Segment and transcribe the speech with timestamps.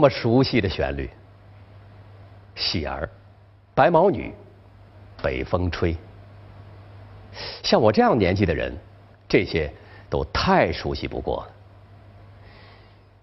[0.00, 1.08] 么熟悉的旋律！
[2.56, 3.08] 喜儿，
[3.74, 4.34] 白毛女，
[5.22, 5.96] 北风吹。
[7.62, 8.76] 像我这样年纪的人，
[9.28, 9.72] 这些
[10.08, 11.50] 都太熟悉不过了。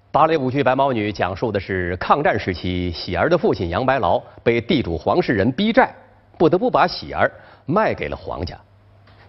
[0.10, 5.94] 芭蕾舞剧《白毛女》讲述的是抗战时期，喜儿的父亲杨白劳被地主黄世仁逼债，
[6.38, 7.30] 不得不把喜儿
[7.66, 8.58] 卖给了黄家。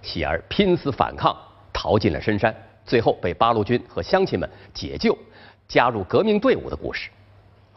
[0.00, 1.36] 喜儿拼死反抗，
[1.72, 2.54] 逃进了深山，
[2.86, 5.18] 最后被八路军和乡亲们解救，
[5.66, 7.10] 加入革命队伍的故事。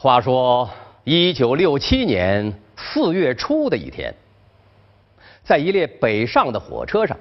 [0.02, 0.67] 话说，
[1.03, 4.11] 一九六七年四月初的一天，
[5.44, 7.16] 在一列北上的火车上，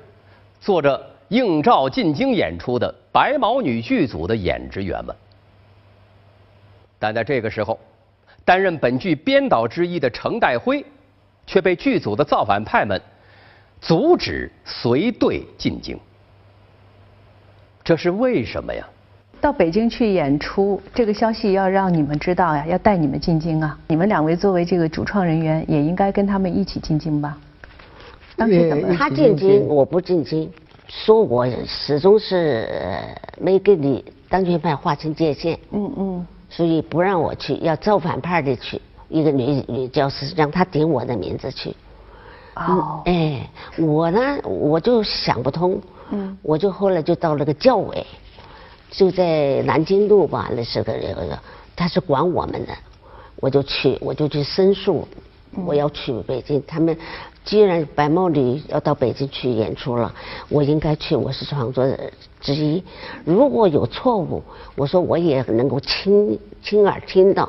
[0.62, 5.14] 坐着应召进京演出的《白毛女》剧组的演职员们。
[6.98, 7.78] 但在这个时候，
[8.46, 10.82] 担任本剧编导之一的程代辉，
[11.46, 12.98] 却被剧组的造反派们
[13.78, 16.00] 阻止随队进京。
[17.84, 18.88] 这是为什么呀？
[19.40, 23.76] 到北京去演出，这个消息要让你们知道呀，要带你们进京啊！
[23.88, 27.38] 你们两位作为这个主创人员，也应该跟他们一起进京吧？
[28.36, 28.94] 当时怎么？
[28.94, 30.50] 他进京，我不进京，
[30.88, 32.68] 说我始终是
[33.40, 35.58] 没跟你当权派划清界限。
[35.70, 36.26] 嗯嗯。
[36.50, 41.74] 所以不让我去，要造反派的去，一个女女教师让她顶我的名字去。
[42.56, 43.00] 哦。
[43.06, 45.80] 哎，我呢，我就想不通。
[46.10, 46.36] 嗯。
[46.42, 48.04] 我就后来就到了个教委，
[48.90, 51.38] 就在南京路吧，那是个那个，
[51.76, 52.72] 他是管我们的，
[53.36, 55.06] 我就去，我就去申诉，
[55.64, 56.62] 我要去北京。
[56.66, 56.96] 他们
[57.44, 60.12] 既然白毛女要到北京去演出了，
[60.48, 61.86] 我应该去，我是创作
[62.40, 62.82] 之一。
[63.24, 64.42] 如果有错误，
[64.74, 67.48] 我说我也能够亲亲耳听到，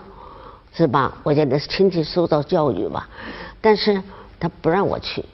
[0.73, 1.17] 是吧？
[1.23, 3.09] 我觉得是亲戚受到教育吧。
[3.59, 4.01] 但是
[4.39, 5.25] 他不让我去。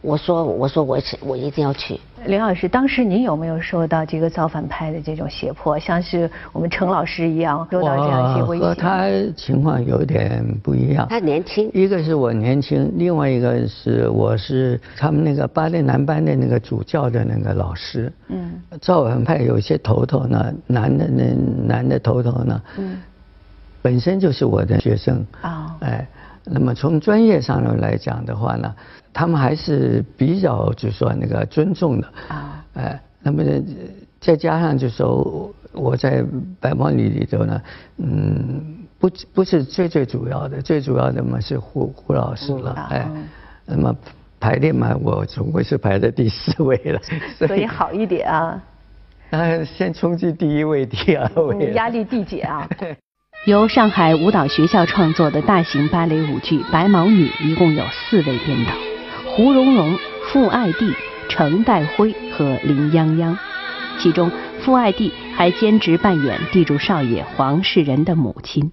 [0.00, 2.00] 我说，我说，我我一定要去。
[2.26, 5.78] 林老师，当时您有没有受到这个造反派的这种胁迫？
[5.78, 8.64] 像是我们程老师一样受到这样一些威胁？
[8.64, 11.06] 和他情况有点不一样。
[11.08, 11.70] 他年轻。
[11.72, 18.12] 一个是我年轻，另外一个是我是他们那个芭蕾男班的那个主教的那个老师。
[18.28, 18.60] 嗯。
[18.80, 21.24] 造反派有些头头呢，男的那
[21.66, 22.98] 男的头头呢，嗯，
[23.80, 25.24] 本身就是我的学生。
[25.40, 25.76] 啊。
[25.80, 26.06] 哎，
[26.50, 28.74] 那么从专业上来讲的话呢？
[29.12, 33.42] 他们还是比较就说那个尊重的啊，哎，那么
[34.20, 36.24] 再加上就说我在
[36.60, 37.60] 白毛里里头呢，
[37.96, 43.08] 嗯，不不是最最主要的，最主要的嘛是胡胡老师了，哎，
[43.66, 43.96] 那么
[44.38, 47.00] 排练嘛，我总归是排在第四位了，
[47.36, 48.62] 所以好一点啊。
[49.30, 52.68] 然先冲击第一位、第二位，压力递减啊。
[53.48, 58.74] 由上海舞蹈学校创作的大型芭蕾舞剧《白毛女》，一共有四位编导。
[59.26, 60.92] 胡蓉蓉、傅爱娣、
[61.30, 63.34] 程代辉和林泱泱，
[63.98, 68.70] 其中傅爱娣还兼职扮演地主少爷黄世仁的母亲。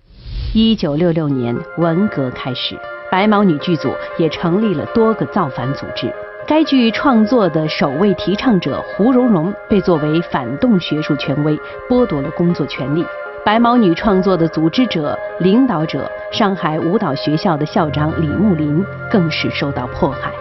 [0.53, 2.77] 一九六六年文革开始，
[3.09, 6.13] 白毛女剧组也成立了多个造反组织。
[6.45, 11.57] 该剧创作的首位提倡者胡蓉蓉被作为反动学术权威，
[11.89, 13.05] 剥夺了工作权利。
[13.45, 20.31] 白毛女创作的组织者、领导者上海舞蹈学校的校长李慕林更是受到迫害。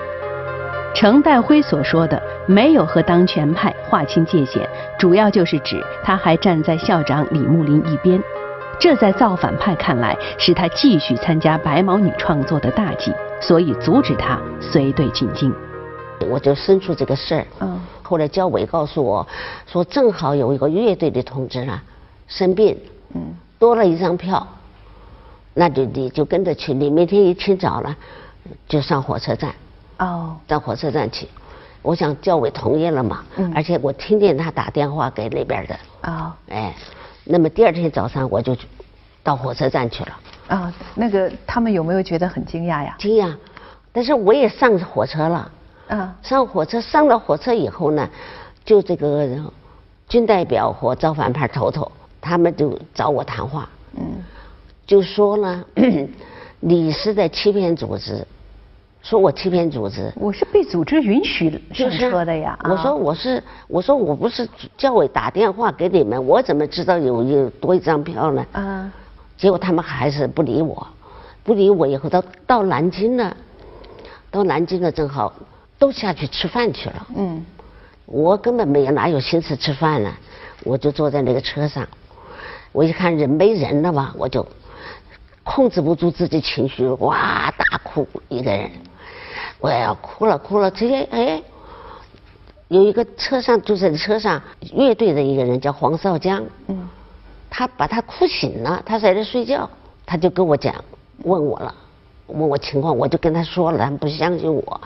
[0.95, 4.67] 程代辉所说的没有和当权派划清界限，
[4.99, 8.19] 主要就是指他还站在校长李慕林一边。
[8.79, 15.55] 这在造反派看来是他继续参加白毛女创作的大忌，所以阻止他随队进京。
[16.31, 17.47] 我就申诉这个事儿。
[17.61, 17.79] 嗯。
[18.01, 19.27] 后来教委告诉我，
[19.67, 21.79] 说正好有一个乐队的同志呢
[22.27, 22.94] 生病，嗯，
[23.65, 24.47] 多了一张票，
[25.55, 26.75] 那就你就跟着去。
[26.75, 27.97] 你明天一清早了，
[28.69, 29.55] 就上火车站。
[29.97, 31.27] 哦，到火车站去，
[31.81, 36.75] 我想教委同意了嘛，嗯，而且我听见他打电话给那边的，哦，哎，
[37.25, 38.55] 那么第二天早上我就
[39.23, 40.13] 到火车站去了。
[40.49, 42.95] 啊，那个他们有没有觉得很惊讶呀？
[42.99, 43.35] 惊讶，
[43.93, 45.51] 但是我也上火车了。
[45.89, 48.07] 啊，上火车上了火车以后呢，
[48.63, 49.27] 就这个
[50.07, 51.91] 军代表和造反派头头，
[52.25, 53.69] 他们就找我谈话。
[53.97, 54.23] 嗯，
[54.87, 55.65] 就说呢，
[56.59, 58.27] 你是在欺骗组织。
[59.03, 62.59] 说我欺骗组织，我是被组织允许上车的呀。
[62.65, 64.49] 我说我是，我说我不是
[64.79, 68.47] 教委打电话给你们，我怎么知道有有多一张票呢？
[68.53, 68.91] 啊，
[69.37, 70.87] 结果他们还是不理我，
[71.43, 73.37] 不理我以后到到南京了，
[74.31, 75.31] 到南京了正好
[75.79, 77.07] 都下去吃饭去了。
[77.15, 77.45] 嗯，
[78.07, 80.11] 我根本没有哪有心思吃饭呢，
[80.65, 81.87] 我就坐在那个车上，
[82.75, 84.45] 我一看人没人了吧，我就
[85.45, 88.69] 控制不住自己情绪，哇大哭一个人。
[89.61, 90.69] 我要哭了，哭了！
[90.73, 91.41] 直接哎，
[92.67, 94.43] 有一个车上就在车上
[94.73, 96.89] 乐队的一个人叫黄少江，嗯，
[97.49, 99.71] 他把他哭醒了，他在这睡觉，
[100.05, 100.75] 他就跟我讲，
[101.19, 101.73] 问我了，
[102.27, 104.81] 问我情况，我就跟他说了，他们不相信我，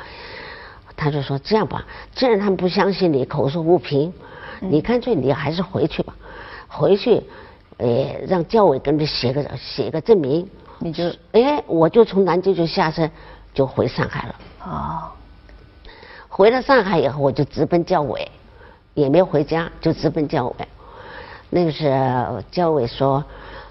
[0.95, 4.13] 他就说这样吧，既然他们不相信你口说无凭，
[4.61, 6.15] 你干脆你还是回去吧，
[6.69, 7.23] 回去，
[7.79, 10.49] 呃，让教委跟着写个写个证明，
[10.79, 13.09] 你就哎，我就从南京就下车
[13.55, 14.35] 就回上海了。
[14.65, 15.03] 哦。
[16.29, 18.31] 回了上海以后，我就直奔教委，
[18.95, 20.55] 也没有回家，就直奔教委。
[21.51, 21.91] 那个是
[22.51, 23.25] 教委说：“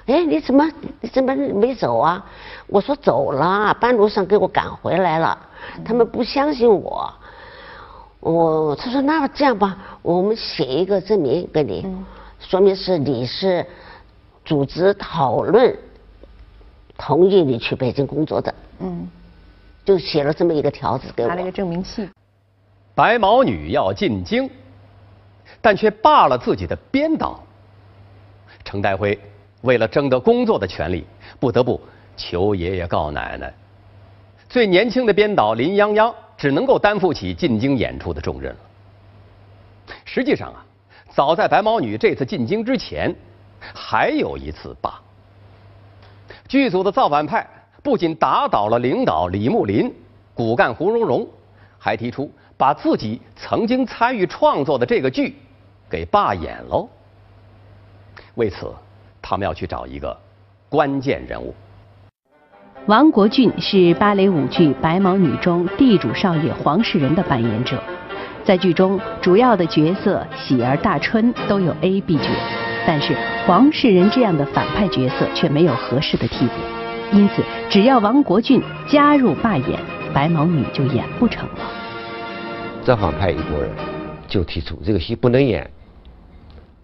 [0.08, 0.70] 哎，你怎么
[1.00, 2.26] 你怎么没走啊？”
[2.68, 5.38] 我说：“走了，半路上给我赶回来了。”
[5.86, 7.14] 他们不相信我。
[8.20, 11.86] 我他说：“那这样吧，我们写一个证明给你，
[12.40, 13.66] 说明是你是
[14.48, 15.78] 组织讨论
[16.98, 19.08] 同意你去北京工作的。”嗯，
[19.84, 21.28] 就写了这么一个条子给我。
[21.28, 22.10] 拿了个证明信。
[22.96, 24.50] 白毛女要进京，
[25.62, 27.44] 但却罢了自己的编导。
[28.64, 29.20] 程代辉
[29.62, 31.06] 为了争得工作的权利，
[31.40, 31.80] 不得不
[32.16, 33.54] 求爷爷告奶奶。
[34.48, 38.60] 最年轻的编导林泱泱只能够担负起进京演出的重任了。
[40.06, 40.66] 实际上啊，
[41.10, 43.14] 早在白毛女这次进京之前，
[43.74, 45.00] 还有一次罢。
[46.48, 47.46] 剧组的造反派
[47.84, 49.94] 不仅打倒了领导李木林、
[50.34, 51.28] 骨干胡荣荣，
[51.78, 52.32] 还提出。
[52.60, 55.36] 把自己曾经参与创作的这个剧
[55.88, 56.90] 给罢演喽。
[58.34, 58.74] 为此，
[59.22, 60.18] 他们要去找一个
[60.68, 61.54] 关键人物。
[62.88, 67.80] 王国俊是芭蕾舞剧《白毛女》中地主少爷黄世仁的扮演者，
[68.44, 72.24] 在剧中主要的角色喜儿、大春都有 A、B 角，
[72.88, 73.14] 但是
[73.46, 76.54] 黄世仁这样的反派角色却没有合适的替补，
[77.12, 79.78] 因此只要王国俊加入罢演，
[80.14, 81.70] 《白毛女》就演不成了。
[82.86, 83.70] 造反派一拨人
[84.26, 85.70] 就提出这个戏不能演，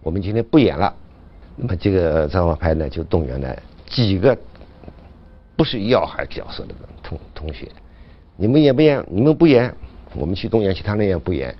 [0.02, 0.94] 我们今天不演了。
[1.56, 3.56] 那么这个造反派呢就动员了
[3.86, 4.36] 几个
[5.56, 7.66] 不是要害角色的同同学，
[8.36, 9.02] 你们演不演？
[9.08, 9.74] 你们不演，
[10.14, 11.56] 我们去动员其他人也不演。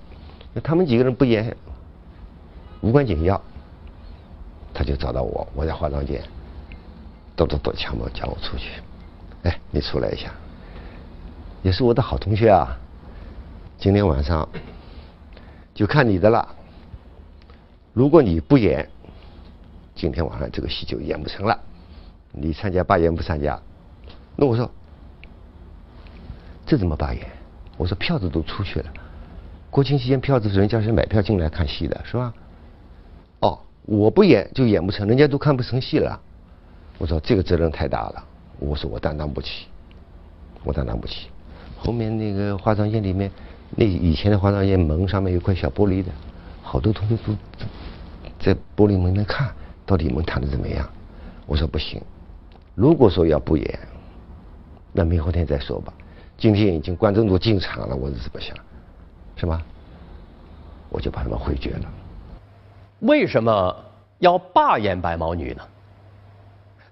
[0.52, 1.56] 那他们几个人不演，
[2.82, 3.41] 无关紧要，
[4.75, 6.21] 他就找到我，我在化妆间，
[7.37, 8.73] 跺跺跺枪门叫我出去。
[9.44, 10.32] 哎，你出来一下，
[11.62, 12.76] 也是我的好同学啊。
[13.79, 14.49] 今天晚上
[15.75, 16.47] 就看你的了。
[17.93, 18.88] 如果你不演，
[19.94, 21.59] 今天晚上这个戏就演不成了。
[22.32, 23.61] 你参加罢演不参加？
[24.35, 24.69] 那我说
[26.67, 27.25] 这怎么罢演？
[27.77, 28.93] 我说票子都出去了，
[29.70, 32.32] 国庆期间票子人家是买票进来看戏的，是吧？
[33.87, 36.21] 我不演就演不成，人家都看不成戏了。
[36.99, 38.25] 我说这个责任太大了，
[38.59, 39.67] 我说我担当不起，
[40.63, 41.29] 我担当不起。
[41.77, 43.31] 后面那个化妆间里面。
[43.77, 46.09] 那以前的化妆间门上面有块小玻璃的，
[46.63, 47.35] 好多同学都
[48.39, 49.53] 在玻璃门那看，
[49.85, 50.89] 到底门谈的怎么样？
[51.44, 52.01] 我说不行，
[52.77, 53.79] 如果说要不演，
[54.93, 55.93] 那明后天再说吧。
[56.39, 58.56] 今天已经观众都进场了，我是怎么想？
[59.35, 59.61] 是吧？
[60.89, 61.93] 我就把他们回绝了。
[63.05, 63.84] 为什么
[64.19, 65.63] 要罢演白毛女呢？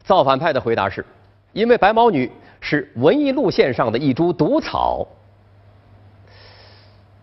[0.04, 1.04] 造反派的回答是：
[1.52, 5.07] 因为白毛女是文艺路线上的一株毒草。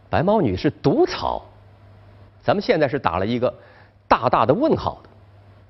[0.10, 1.46] 白毛女是毒草，
[2.42, 3.54] 咱们现在是打了一个
[4.08, 5.10] 大大的问号的，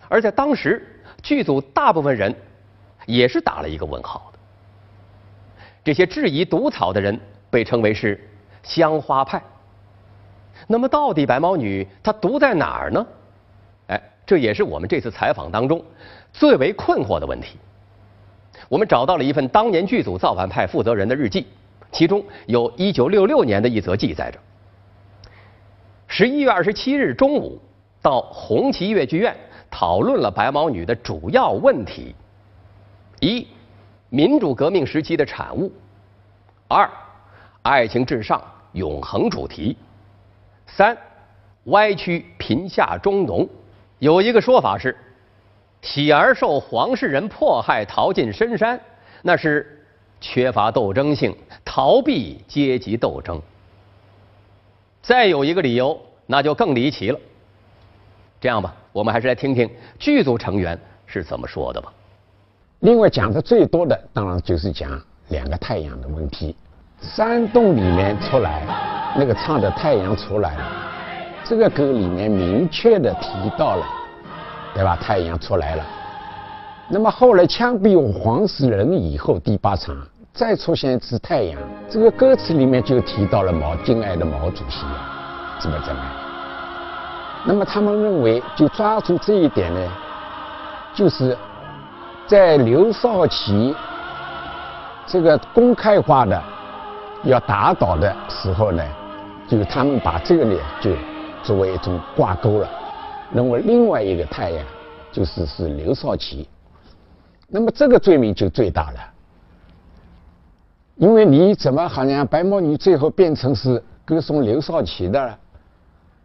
[0.08, 2.34] 而在当时剧组大部分人
[3.06, 4.40] 也是打了一个问号的。
[5.84, 8.26] 这些质疑毒草的人被称为是
[8.64, 9.44] 香花派。
[10.68, 13.06] 那么到底白毛女她毒在哪儿呢？
[13.88, 15.84] 哎，这也是我们这次采访当中
[16.32, 17.58] 最为困惑的问题。
[18.68, 21.48] 我们找到了一份当年剧组造反派负责人的日记。
[21.92, 24.38] 其中有一九六六年的一则记载着：
[26.08, 27.60] 十一月二十七日中午，
[28.00, 29.36] 到红旗越剧院
[29.72, 32.14] 讨论了白毛女的主要问题：
[33.20, 33.48] 一、
[34.10, 35.68] 民主革命时期的产物；
[36.68, 36.88] 二、
[37.64, 38.40] 爱情至上
[38.74, 39.76] 永恒主题；
[40.76, 40.98] 三、
[41.66, 43.48] 歪曲贫下中农。
[44.00, 44.98] 有一个说法是，
[45.82, 48.80] 喜儿受黄世仁迫害逃进深山，
[49.22, 49.76] 那是。
[50.22, 51.34] 缺乏斗争性，
[51.64, 53.42] 逃避阶级斗争。
[55.02, 57.18] 再有一个理由，那就更离奇了。
[58.42, 61.94] 这样吧，我们还是来听听剧组成员是怎么说的吧。
[62.80, 66.54] 另外讲的最多的，当然就是讲两个太阳的问题。
[67.00, 68.66] 山洞里面出来，
[69.16, 70.64] 那个唱的太阳出来了，
[71.44, 73.86] 这个歌里面明确的提到了，
[74.74, 74.96] 对吧？
[74.96, 75.84] 太阳出来了。
[76.88, 79.96] 那么后来枪毙黄世仁以后，第八场
[80.34, 86.02] 再出现一次太阳，这个歌词里面就提到了毛，敬爱的毛主席啊，怎么怎么？
[87.46, 89.92] 那么他们认为，就抓住这一点呢，
[90.94, 91.38] 就是
[92.28, 93.76] 在刘少奇
[95.06, 96.42] 这个公开化的
[97.24, 98.84] 要打倒的时候呢，
[99.50, 100.96] 就是他们把这个呢就
[101.44, 102.70] 作为一种挂钩了，
[103.34, 104.64] 认为另外一个太阳
[105.12, 106.48] 就是是刘少奇，
[107.48, 109.00] 那么这个罪名就最大了，
[110.98, 115.38] 因为你怎么好像白毛女最后变成是歌颂刘少奇的，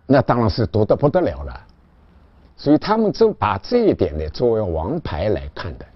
[0.06, 1.60] 那当然是多得不得了了。
[2.56, 5.86] 所以他们就把这一点呢作为王牌来看的。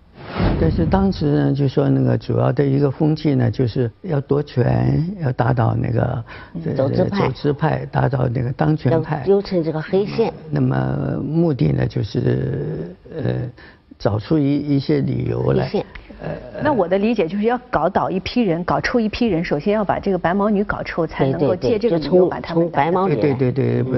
[0.61, 6.25] 但是当时呢，就说那个主要的一个风气呢，就是要夺权，要打倒那个
[6.77, 10.33] 走资派，走资派，打倒那个当权派，纠正这个黑线。
[10.51, 13.35] 那么目的呢，就是呃。
[13.99, 15.69] 找出一一些理由来，
[16.21, 23.15] 呃，那我的理解就是要搞倒一批人，搞臭一批人，首先要把这个白毛女搞臭，才能够借这个理由把他们白毛女。
[23.15, 23.95] 对对对，不，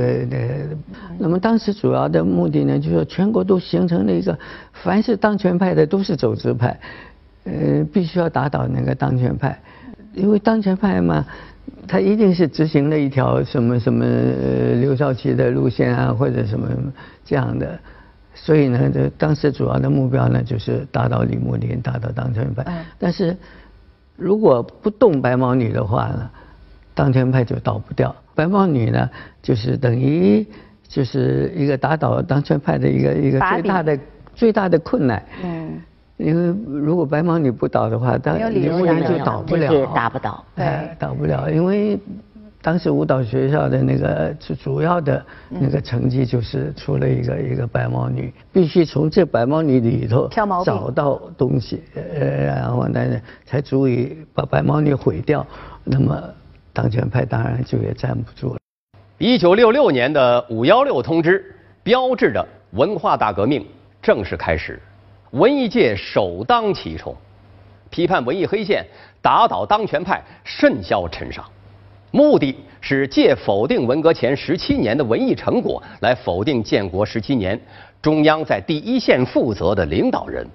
[1.18, 4.38] 那么当时主要的目的呢，就是全国都形成了一个，
[4.74, 6.78] 凡是当权派的都是走资派，
[7.44, 9.58] 呃，必须要打倒那个当权派，
[10.12, 11.24] 因为当权派嘛，
[11.88, 14.04] 他一定是执行了一条什么什么
[14.78, 16.68] 刘少奇的路线啊，或者什么
[17.24, 17.78] 这样的。
[18.32, 22.64] 所以呢，这当时主要的目标呢，就是打倒李慕林，打倒当权派。
[22.98, 23.36] 但是，
[24.16, 26.30] 如果不动白毛女的话呢，
[26.94, 28.14] 当权派就倒不掉。
[28.34, 29.10] 白毛女呢，
[29.42, 30.46] 就是等于
[30.88, 33.98] 就是一个打倒当权派的一个一个最大的
[34.34, 35.22] 最大的困难。
[35.42, 35.80] 嗯。
[36.16, 39.86] 因为如果白毛女不倒的话，当李慕林就倒不了。
[39.94, 40.44] 打不倒。
[40.56, 41.98] 哎，倒不了，因为。
[42.62, 50.28] 当时舞蹈学校的那个主主要的那个成绩就是出了一个一个白毛女，必须从这白毛女里头
[50.64, 52.02] 找到东西，呃，
[52.44, 55.46] 然后呢才足以把白毛女毁掉。
[55.84, 56.22] 那么
[56.74, 58.60] 当权派当然就也站不住了。
[59.16, 63.66] 一九六六年的五幺六通知标志着文化大革命
[64.02, 64.78] 正式开始，
[65.30, 67.16] 文艺界首当其冲，
[67.88, 68.84] 批判文艺黑线，
[69.22, 71.42] 打倒当权派，甚嚣尘上。
[72.10, 77.60] 目的是借否定文革前十七年的文艺成果，来否定建国十七年
[78.02, 80.46] 中央在第一线负责的领导人。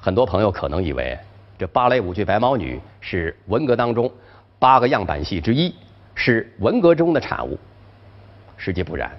[0.00, 1.16] 很多朋友可能以为
[1.58, 4.10] 这芭蕾舞剧《白毛女》是文革当中
[4.58, 5.74] 八个样板戏之一，
[6.14, 7.58] 是文革中的产物。
[8.56, 9.10] 实际不然，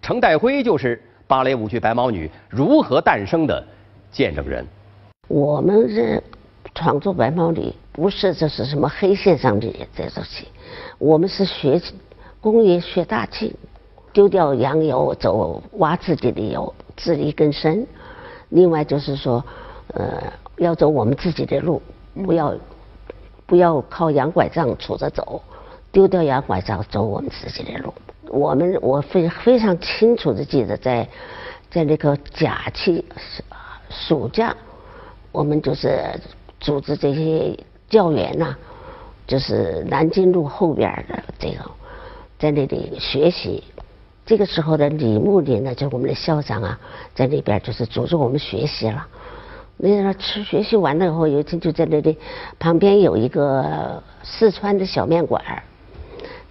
[0.00, 3.62] 程代辉就是芭蕾舞剧《白毛女》如何诞生的
[4.10, 4.64] 见证人。
[5.28, 6.22] 我们是
[6.76, 7.60] 创作《白毛女》。
[7.90, 9.66] 不是，这是什么黑线上的
[9.96, 10.46] 这种戏？
[10.98, 11.80] 我们是学
[12.40, 13.52] 工业学大庆，
[14.12, 17.86] 丢掉洋油，走挖自己的油，自力更生。
[18.50, 19.42] 另外就是说，
[19.94, 20.22] 呃，
[20.58, 21.80] 要走我们自己的路，
[22.14, 22.54] 不要
[23.46, 25.42] 不要靠洋拐杖杵着走，
[25.90, 27.92] 丢掉洋拐杖，走我们自己的路。
[28.28, 31.08] 我们我非非常清楚的记得，在
[31.70, 33.04] 在那个假期
[33.88, 34.54] 暑假，
[35.32, 36.20] 我们就是
[36.60, 37.58] 组织这些。
[37.88, 38.56] 教员呐，
[39.28, 41.70] 就是南京路后边的这个，
[42.36, 43.62] 在那里学习。
[44.26, 46.80] 这个时候的李木林呢，就我们的校长啊，
[47.14, 49.06] 在那边就是组织我们学习了。
[49.76, 52.18] 那吃学习完了以后，有一天就在那里
[52.58, 55.40] 旁边有一个四川的小面馆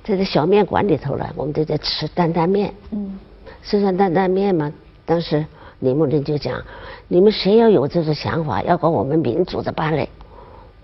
[0.06, 2.74] 在这小面馆里头呢，我们都在吃担担面。
[2.92, 3.20] 嗯。
[3.62, 4.72] 四川担担面嘛，
[5.06, 5.46] 当时
[5.80, 6.62] 李木林就讲：
[7.08, 10.10] 你们谁要有这种想法，要搞我们民族的芭蕾？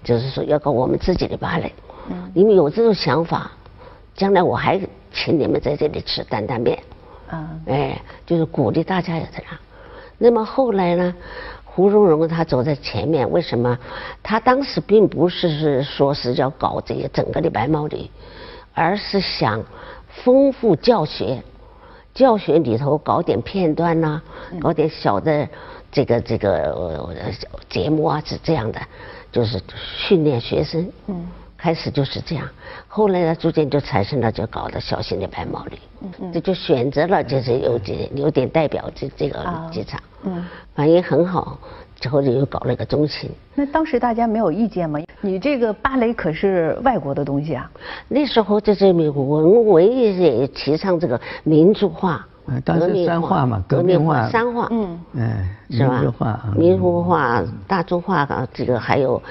[0.03, 1.71] 就是说要搞我们自己的芭蕾，
[2.09, 3.51] 嗯你们有这种想法，
[4.15, 4.81] 将来我还
[5.13, 6.79] 请你们在这里吃担担面，
[7.29, 9.51] 啊，哎，就是鼓励大家也这样。
[10.17, 11.15] 那么后来呢，
[11.63, 13.77] 胡蓉蓉她走在前面，为什么？
[14.23, 18.09] 他当时并不是是说是要搞这些整个的白毛女，
[18.73, 19.63] 而是想
[20.07, 21.43] 丰富教学，
[22.13, 24.21] 教学里头搞点片段呐，
[24.59, 25.47] 搞点小的
[25.91, 27.07] 这个这个
[27.69, 28.79] 节目啊，是这样的。
[29.31, 29.61] 就是
[29.95, 31.25] 训练学生，嗯，
[31.57, 32.45] 开始就是这样，
[32.89, 39.39] 后来呢，逐渐就产生了就搞的小型的白毛驴，嗯嗯，这就选择了就是有点有点代表这这个
[39.71, 41.57] 机场，嗯，反应很好，
[41.97, 43.31] 之后就又搞了一个中心。
[43.55, 44.99] 那当时大家没有意见吗？
[45.21, 47.69] 你这个芭蕾可是外国的东西啊。
[48.07, 52.27] 那时候就是文文艺也提倡这个民族化。
[52.65, 56.51] 当时三化嘛，革命化，三化，嗯，哎，是吧？
[56.57, 59.21] 民族化、大众化啊，这个还有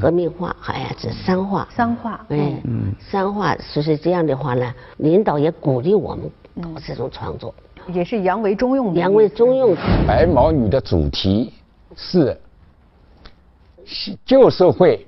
[0.00, 6.30] 革命化，哎呀，这三化，三化，哎，嗯，三化，所以这样的话呢，领导也鼓励我们
[6.62, 7.52] 搞这种创作，
[7.88, 9.76] 也是洋为中用，洋为中用。
[10.06, 11.52] 白毛女的主题
[11.96, 12.38] 是
[14.24, 15.06] 旧社会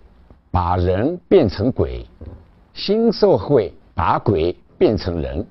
[0.52, 2.06] 把人变成鬼，
[2.74, 5.44] 新社会把鬼变成人。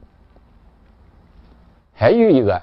[1.91, 2.61] 还有一个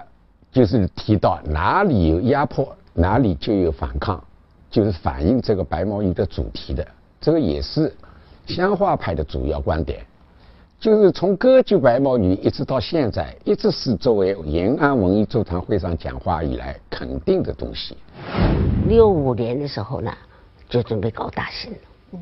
[0.52, 4.22] 就是提到哪里有压迫，哪里就有反抗，
[4.70, 6.86] 就是反映这个白毛女的主题的。
[7.20, 7.92] 这个也是
[8.46, 10.06] 湘化派的主要观点，
[10.78, 17.96] 就是从歌剧《白毛女》一直到现在，一直是作为延安文艺座谈会上讲话以来肯定的东西。
[18.86, 20.12] 六五年的时候呢，
[20.68, 21.72] 就准备搞大型，
[22.12, 22.20] 嗯，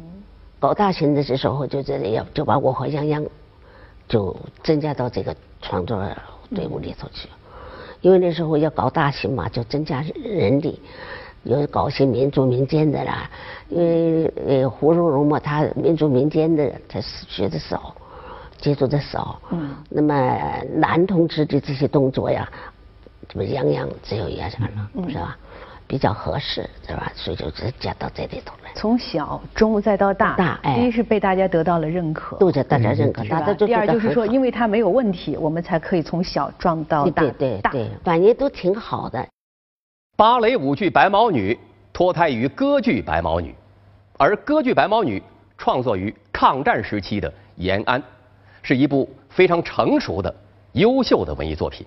[0.59, 3.25] 搞大型的时候就这里要就把我和杨洋
[4.09, 6.03] 就增加到这个创作
[6.55, 7.29] 队伍里头去，
[8.01, 10.81] 因为那时候要搞大型嘛，就增加人力。
[11.43, 13.31] 有搞些民族民间的啦，
[13.69, 17.95] 因为呃胡蓉蓉嘛，她民族民间的她学的少，
[18.59, 19.41] 接触的少。
[19.51, 19.77] 嗯。
[19.89, 22.51] 那么男同志的这些动作呀，
[23.29, 25.39] 这么样样只有一样了，是吧？
[25.87, 27.11] 比较合适，是吧？
[27.15, 28.71] 所以就直接加到这里头来。
[28.75, 37.23] 从小中再到大，大哎，第一是被大家得到了认可，都得大家认可，大家第二就是说，因为他没有问题，我们才可以从小壮到大。
[37.23, 39.27] 对对对，反正都挺好的。
[40.17, 41.55] 芭蕾舞剧《白毛女》
[41.93, 43.51] 脱胎于歌剧《白毛女》，
[44.19, 45.21] 而歌剧《白毛女》
[45.59, 48.03] 创作于抗战时期的延安，
[48.63, 50.35] 是一部非常成熟的、
[50.73, 51.87] 优秀的文艺作品，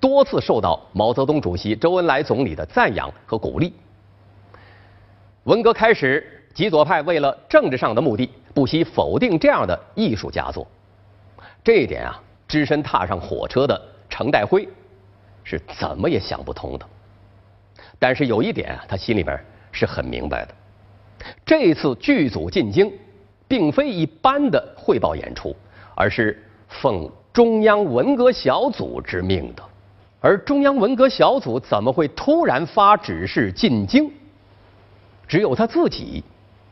[0.00, 3.72] 多次受到毛泽东主席、周恩来总理的赞扬和鼓励。
[5.44, 10.66] 文革开始，极左派为了政治上的目的，不惜否定这样的艺术佳作。
[11.64, 14.68] 这一点啊，只身踏上火车的程代辉
[15.42, 16.86] 是怎么也想不通的。
[17.98, 19.38] 但是有一点啊，他心里边
[19.72, 20.54] 是很明白的。
[21.44, 22.92] 这次剧组进京，
[23.48, 25.56] 并非一般的汇报演出，
[25.96, 29.62] 而是奉中央文革小组之命的。
[30.20, 34.10] 而中央文革小组怎么会突然发指示进京？
[35.28, 36.24] 只有他自己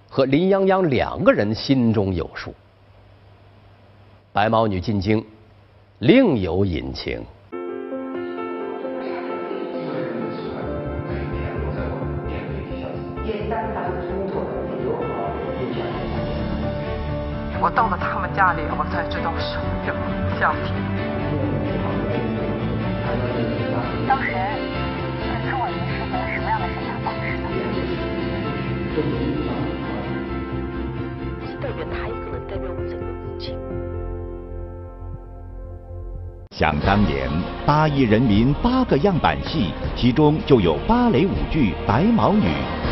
[0.09, 2.52] 和林泱泱两个人心中有数。
[4.32, 5.24] 白毛女进京，
[6.00, 7.24] 另有隐情。
[17.59, 19.92] 我到了他们家里，我才知道什么叫
[20.38, 20.95] 家庭。
[31.61, 33.59] 代表他一个人，代表我整个母亲。
[36.58, 37.28] 想当年，
[37.66, 42.46] 八亿人民八个样板戏，其中就有芭蕾舞剧《白毛女》。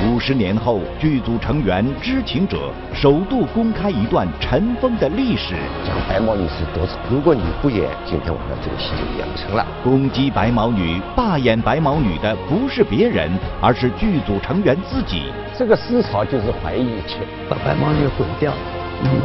[0.06, 5.54] 五十年后，剧组成员知情者首度公开一段尘封的历史。
[5.82, 9.66] 讲白毛女是多丑，如果你不演，今天晚上这个戏就演不成了。
[9.82, 13.30] 攻击白毛女、罢演白毛女的不是别人，
[13.62, 15.32] 而是剧组成员自己。
[15.56, 18.52] 这个思潮就是怀疑一切，把白毛女毁掉，
[19.02, 19.20] 那么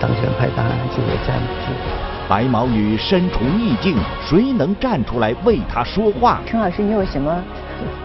[0.00, 2.05] 当权派当然就会站不住。
[2.28, 6.40] 白毛女身处逆境，谁能站出来为她说话？
[6.44, 7.32] 陈老师，你有什么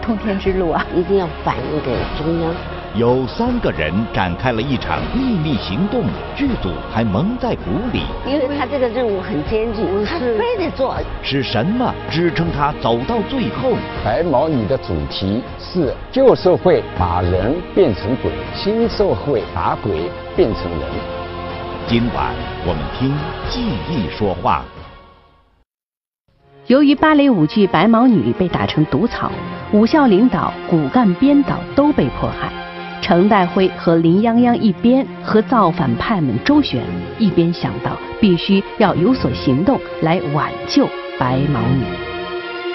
[0.00, 0.86] 通天之路啊？
[0.94, 2.54] 一定要反映给中央。
[2.94, 6.04] 有三个人展开了一场秘密行动，
[6.36, 8.02] 剧组还蒙在鼓里。
[8.24, 10.94] 因为他这个任务很艰巨，他非得做。
[11.22, 13.72] 是什么支撑他走到最后？
[14.04, 21.21] 白毛女的主题是旧社会把人变成鬼，新社会把鬼变成人。
[21.88, 22.32] 今晚
[22.64, 23.12] 我们听
[23.50, 24.64] 记忆说话。
[26.68, 29.30] 由于芭蕾舞剧《白毛女》被打成毒草，
[29.72, 32.50] 武校领导、骨干编导都被迫害。
[33.02, 36.82] 程代辉和林泱泱一边和造反派们周旋，
[37.18, 41.84] 一边想到必须要有所行动来挽救白毛女。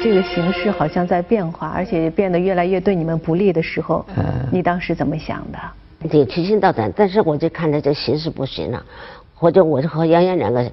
[0.04, 4.06] 这个形势好像在变化，而且变得越来越对你们不利的时候，
[4.52, 5.58] 你当时怎么想的？
[6.08, 8.84] 对，提心吊胆，但是我就看着这形势不行了，
[9.36, 10.72] 或者我就和杨洋两个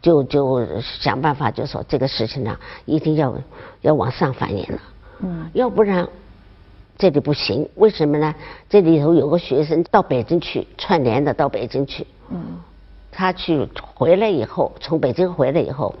[0.00, 3.34] 就就想办法，就说这个事情呢，一定要
[3.80, 4.78] 要往上反映了，
[5.20, 6.06] 嗯，要不然
[6.98, 7.68] 这里不行。
[7.74, 8.34] 为什么呢？
[8.68, 12.58] 这里头有个学生到北京去串联的，到北京去，嗯，
[13.10, 15.94] 他去回来以后，从北京回来以后，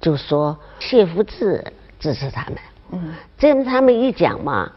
[0.00, 1.64] 就说谢福志
[2.00, 2.58] 支持他们，
[2.92, 4.70] 嗯，这样他们一讲嘛，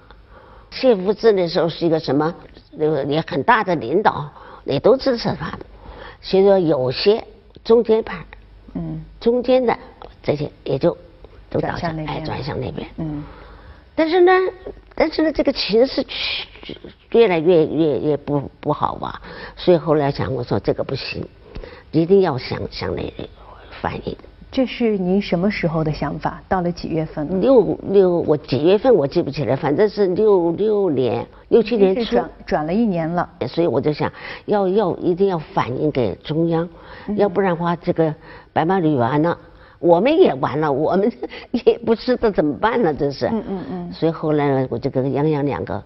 [0.70, 2.34] 谢福志那时候是一个什么？
[2.78, 4.30] 那个也很大的领导
[4.64, 5.58] 也都支持他，
[6.22, 7.24] 所以说有些
[7.64, 8.26] 中间派，
[8.74, 9.78] 嗯，中间的
[10.22, 10.98] 这些也就
[11.50, 13.24] 都转向那边，哎，转向那边，嗯。
[13.98, 14.32] 但是呢，
[14.94, 16.48] 但是呢，这个情势去
[17.12, 19.22] 越来越越越不不好吧？
[19.56, 21.26] 所以后来想，我说这个不行，
[21.92, 23.14] 一定要向向那
[23.82, 24.18] 反映。
[24.56, 26.42] 这是您什么时候的想法？
[26.48, 27.42] 到了几月份？
[27.42, 33.30] 六六，我几月份我记不起来，反正是六六年、六七年初，转转了一年了。
[33.50, 34.10] 所以我就想
[34.46, 36.70] 要要一定要反映给中央，
[37.18, 38.16] 要不然的话，这个
[38.54, 39.38] 白马旅完了，
[39.80, 41.12] 我们也完了，我们
[41.52, 43.28] 也不知道怎么办了，这是。
[43.28, 43.92] 嗯嗯嗯。
[43.92, 45.84] 所以后来呢，我就跟杨洋两个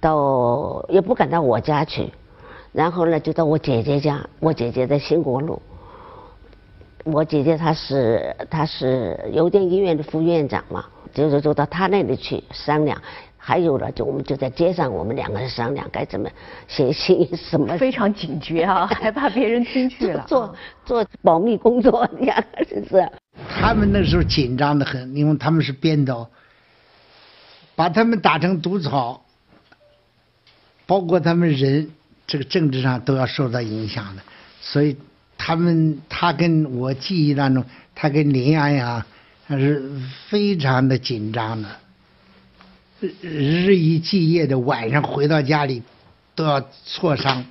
[0.00, 2.10] 到也不敢到我家去，
[2.72, 5.60] 然后呢就到我姐姐家，我姐姐在兴国路。
[7.04, 10.84] 我姐姐她是她是邮电医院的副院长嘛，
[11.14, 13.00] 就是就到她那里去商量。
[13.40, 16.28] 还有了，就我们就在街上，我们两个人商量该怎么
[16.66, 17.78] 写信什么。
[17.78, 20.22] 非常警觉啊， 害怕别人听去了。
[20.28, 23.10] 做做保密工作，两个人是。
[23.48, 26.28] 他们那时候紧张的很，因为他们是编导，
[27.74, 29.24] 把他们打成毒草，
[30.84, 31.90] 包括他们人
[32.26, 34.22] 这个政治上都要受到影响的，
[34.60, 34.94] 所以
[35.38, 39.06] 他们他跟我记忆当中，他跟林安呀，
[39.46, 39.90] 他是
[40.28, 41.68] 非常的紧张的。
[43.22, 45.82] 日以继夜的晚上回到家里，
[46.34, 47.44] 都要磋商，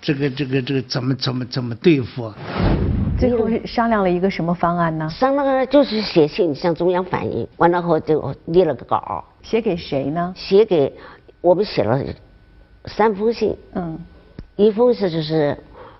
[0.00, 2.32] 这个这个这个怎么怎么怎么对付？
[3.18, 5.08] 最后商量了一个什么方案呢？
[5.10, 9.24] 商量就是写信向中央反映，完了后就列了个稿。
[9.42, 10.34] 写给谁呢？
[10.36, 10.92] 写给
[11.40, 12.02] 我们写了
[12.86, 13.54] 三封信。
[13.74, 13.98] 嗯。
[14.56, 15.54] 一封是就是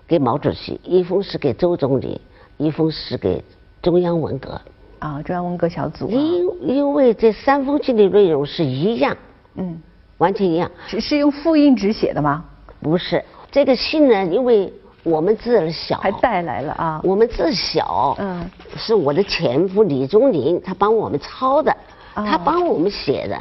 [0.07, 2.21] 给毛主席，一封是给周总理，
[2.55, 3.43] 一封是给
[3.81, 4.59] 中央文革。
[4.99, 6.09] 啊，中央文革小组。
[6.09, 9.15] 因因为这三封信的内容是一样，
[9.55, 9.81] 嗯，
[10.17, 10.71] 完全一样。
[10.87, 12.45] 是是用复印纸写的吗？
[12.81, 14.71] 不是，这个信呢，因为
[15.03, 17.01] 我们字小，还带来了啊。
[17.03, 21.75] 我们字小，嗯，是我的前夫李宗林，他帮我们抄的，
[22.13, 23.37] 他帮我们写的。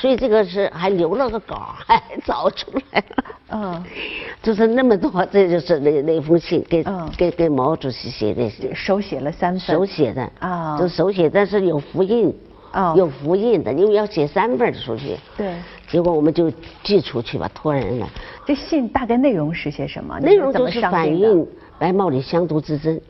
[0.00, 3.24] 所以这个是还留了个稿， 还找出来了。
[3.48, 3.84] 嗯，
[4.42, 6.84] 就是那么多，这就是那那封信给
[7.16, 12.34] 给给毛主席写的，手写了三份，手写的啊，就手写，但是有复印，
[12.72, 15.16] 哦，有复印的，因为要写三份出去。
[15.36, 15.54] 对。
[15.88, 16.50] 结果我们就
[16.82, 18.08] 寄出去吧，托人了。
[18.44, 20.18] 这信大概内容是些什么？
[20.18, 21.46] 内容就是反映
[21.78, 23.00] 白毛里湘独之争，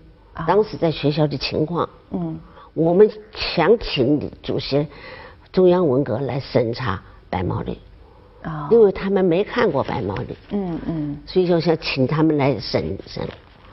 [0.46, 1.88] 当时在学校的情况。
[2.11, 2.38] 嗯。
[2.75, 4.87] 我们想请主席。
[5.56, 7.78] 中央文革来审查白毛女，
[8.42, 13.26] 啊，因为他们没看过白毛女，嗯嗯，所以就想请他们来审审。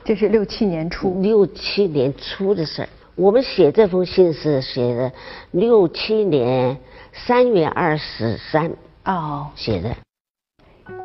[0.05, 2.89] 这是六七年初，六七年初的事儿。
[3.15, 5.11] 我们写这封信是写的
[5.51, 6.77] 六七年
[7.11, 8.71] 三月二十三，
[9.03, 9.93] 哦，写的。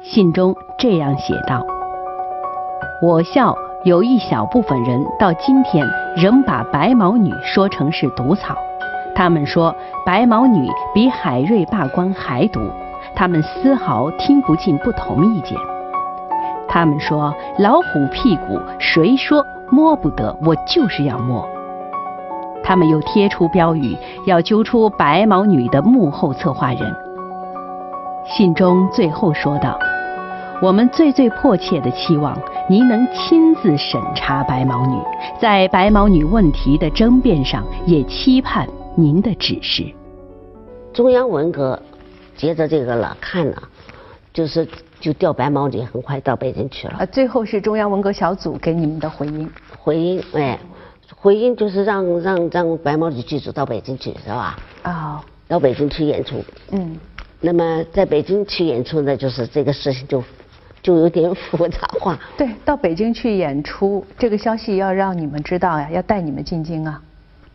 [0.00, 1.66] 信中这样写道
[3.02, 5.84] ：“我校有一小部分人到今天
[6.16, 8.56] 仍把白毛女说成是毒草。”
[9.18, 9.74] 他们说
[10.06, 12.60] 白毛女比海瑞罢官还毒，
[13.16, 15.58] 他们丝毫听不进不同意见。
[16.68, 21.44] 他们说老虎屁股谁说摸不得，我就是要摸。
[22.62, 26.94] 他们又贴出标语，要揪出白毛女的幕后策划人。
[28.24, 29.76] 信中最后说道
[30.62, 34.96] ：“我们最最迫切的期望您能亲自审查白毛女，
[35.40, 38.64] 在白毛女问题的争辩上也期盼。”
[39.00, 39.84] 您的指示，
[40.92, 41.80] 中央文革
[42.36, 43.62] 接着这个了看了，
[44.32, 44.66] 就是
[44.98, 46.94] 就调白毛女，很快到北京去了。
[46.98, 49.48] 啊，最后是中央文革小组给你们的回音。
[49.78, 50.58] 回音，哎，
[51.14, 54.58] 回音就是让让让白毛女剧组到北京去，是吧？
[54.82, 56.44] 啊，到北京去演出。
[56.72, 56.98] 嗯。
[57.40, 60.24] 那么在北京去演出呢，就是这个事情就
[60.82, 62.18] 就有点复杂化。
[62.36, 67.00] 对，到北京去演出，这个消息要让你们知道呀，要带你们进京啊。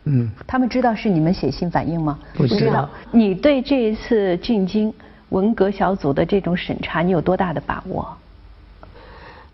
[0.04, 2.18] 嗯，他们知道是你们写信反映吗？
[2.34, 2.88] 不知道。
[3.10, 4.92] 你对这一次进京
[5.30, 8.06] 文革小组的这种审查，你有多大的把握？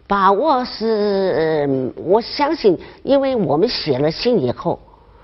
[0.06, 4.78] 把握是，我相信，因为我们写了信以后，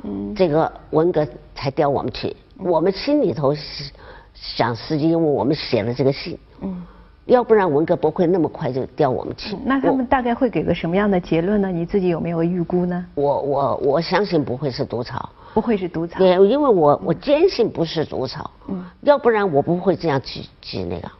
[0.04, 2.36] 嗯，这个文革才调我们去。
[2.58, 3.90] 我们心里头是
[4.32, 6.82] 想，是因为我们写了这个信，嗯。
[7.26, 9.56] 要不然文革不会那么快就调我们去。
[9.64, 11.68] 那他们大概会给个什么样的结论呢？
[11.68, 13.04] 你自己有没有预估呢？
[13.14, 15.28] 我我我相信不会是毒草。
[15.52, 16.18] 不会是毒草。
[16.18, 18.50] 对，因为我我坚信不是毒草。
[18.68, 18.84] 嗯。
[19.00, 21.10] 要不然我不会这样去去那个。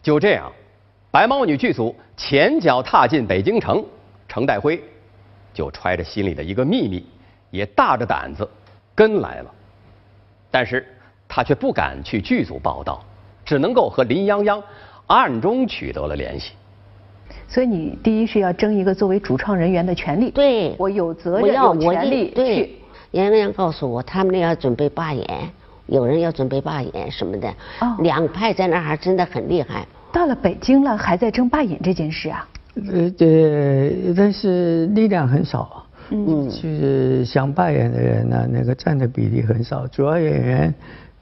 [0.00, 0.52] 就这样，
[1.10, 3.84] 白毛女剧组前脚踏进北京城，
[4.28, 4.80] 程代辉
[5.52, 7.04] 就揣着心里的一个秘密，
[7.50, 8.48] 也大着胆子
[8.94, 9.50] 跟来了。
[10.52, 10.86] 但是
[11.26, 13.02] 他却不敢去剧组报道。
[13.44, 14.62] 只能够和林泱泱
[15.06, 16.52] 暗中取得了联系，
[17.46, 22.76] 所以你第一是要争一个作为主创人员的权利，对我有责任有权利去。
[23.12, 25.26] 杨泱泱告诉我，他们那要准备罢演，
[25.86, 27.54] 有人要准备罢演什么的，
[28.00, 29.86] 两派在那还真的很厉害。
[30.10, 32.48] 到了北京了，还在争罢演这件事啊？
[32.90, 40.74] 呃，对，但是力量很少，嗯，就是想罢演的人呢，那个占的比例很少，主要演员。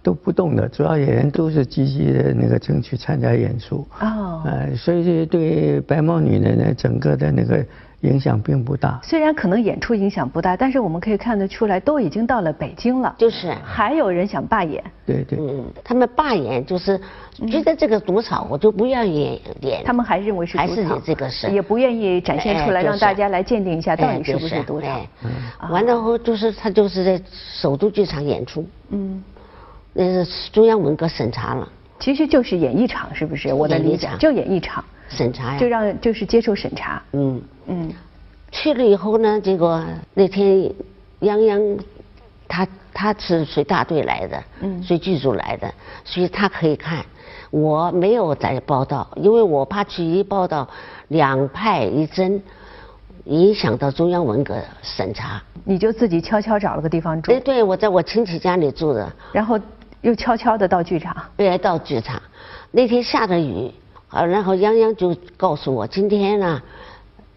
[0.02, 3.86] 都不动的，主要演员都是积极的那个争取参加演出。
[4.00, 4.42] 哦。
[4.44, 7.64] 呃，所以对白毛女的呢，整个的那个
[8.00, 8.98] 影响并不大。
[9.04, 14.82] 虽然可能演出影响不大，但是我们可以看得出来，都已经到了北京了，就是还有人想罢演。
[15.06, 17.00] 对对，嗯，他们罢演就是
[17.48, 19.84] 觉得这个赌场，我就不愿意演。
[19.84, 24.86] 他们还认为是赌场，还是你这个是，也不愿意展现出来，哎让大家来鉴定一下到底是不是毒草。
[24.88, 25.08] 哎
[25.70, 29.22] 完了后就是他就是在首都剧场演出，嗯，
[29.92, 33.52] 那是中央文革审查了，其实就是演一场，是不是？
[33.52, 37.02] 我的理解就演一场，审查呀，就让就是接受审查。
[37.12, 37.92] 嗯嗯，
[38.50, 40.72] 去了以后呢，结果那天
[41.20, 41.78] 泱泱
[42.48, 45.72] 他他是随大队来的，嗯随剧组来的，
[46.04, 47.04] 所以他可以看。
[47.50, 50.66] 我没有在报道，因为我怕去一报道，
[51.08, 52.40] 两派一争，
[53.24, 55.42] 影响到中央文革审查。
[55.62, 57.30] 你就自己悄悄找了个地方住。
[57.30, 59.12] 哎对，我在我亲戚家里住的。
[59.32, 59.60] 然后
[60.02, 61.16] 又悄悄的到剧场。
[61.36, 62.20] 对，到剧场。
[62.70, 63.72] 那天下着雨，
[64.08, 66.62] 啊，然后泱泱就告诉我，今天呢，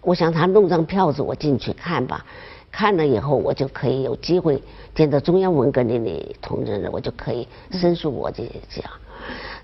[0.02, 2.26] 我想他弄张票子，我进去看吧。
[2.72, 4.62] 看了以后，我就可以有机会
[4.94, 8.92] 见到中央文革那里同志了，我就可以申诉我的这样。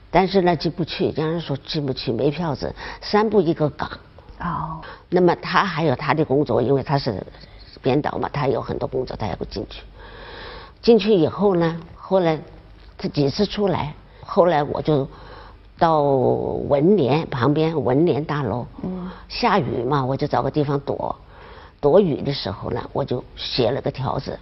[0.10, 3.90] 但是呢，进不去，泱泱说进不去，没票子，三步一个岗。
[4.40, 4.80] 哦。
[5.10, 7.22] 那么他还有他的工作，因为他是
[7.82, 9.82] 编导嘛，他有很多工作，他也不进去。
[10.82, 12.40] 进去以后呢，后来
[13.02, 15.08] 他几次出来，后来我就
[15.80, 21.16] 到文联旁边文联大楼，嗯，下雨嘛，我就找个地方躲。
[21.80, 24.38] 躲雨的时候呢，我就写了个条子，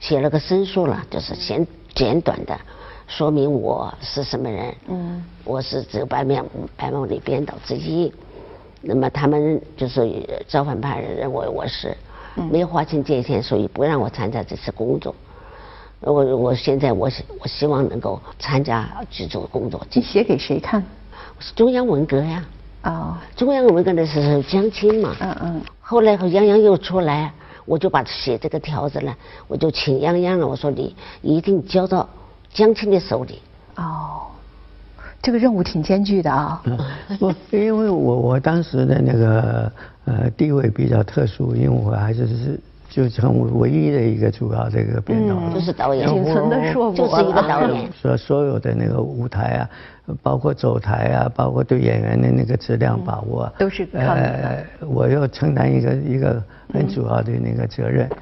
[0.00, 2.58] 写了个申诉了，就是简简短的，
[3.06, 4.74] 说明我是什么人。
[4.88, 6.44] 嗯，我是这个白面
[6.76, 8.12] 白毛里编导之一。
[8.80, 11.96] 那么他们就是造反派人认为我是
[12.50, 15.14] 没有划清界限，所以不让我参加这次工作。
[16.00, 19.86] 我我现在我我希望能够参加剧组工作。
[19.92, 20.82] 你写给谁看？
[21.38, 22.44] 是中央文革呀。
[22.84, 23.16] 哦。
[23.36, 25.14] 中央文革的时候江青嘛。
[25.20, 25.62] 嗯嗯。
[25.80, 27.32] 后来和泱泱又出来，
[27.66, 29.14] 我就把写这个条子呢，
[29.46, 32.08] 我就请泱泱了，我说你一定交到
[32.52, 33.40] 江青的手里。
[33.76, 34.22] 哦。
[35.22, 36.62] 这个任务挺艰巨的啊！
[37.18, 39.70] 不，因为我我当时的那个
[40.06, 42.60] 呃地位比较特殊，因为我还是是
[42.90, 47.88] 就成为唯一的一个主要这个编导，嗯、就是导演，仅存的硕博，就是一个导演。
[47.94, 49.70] 所所有的那个舞台啊，
[50.22, 54.20] 包括走台啊，包括对演员的那个质量把握，嗯、都是靠你。
[54.20, 56.42] 呃，我要承担一个一个
[56.74, 58.06] 很主要的那个责任。
[58.10, 58.16] 嗯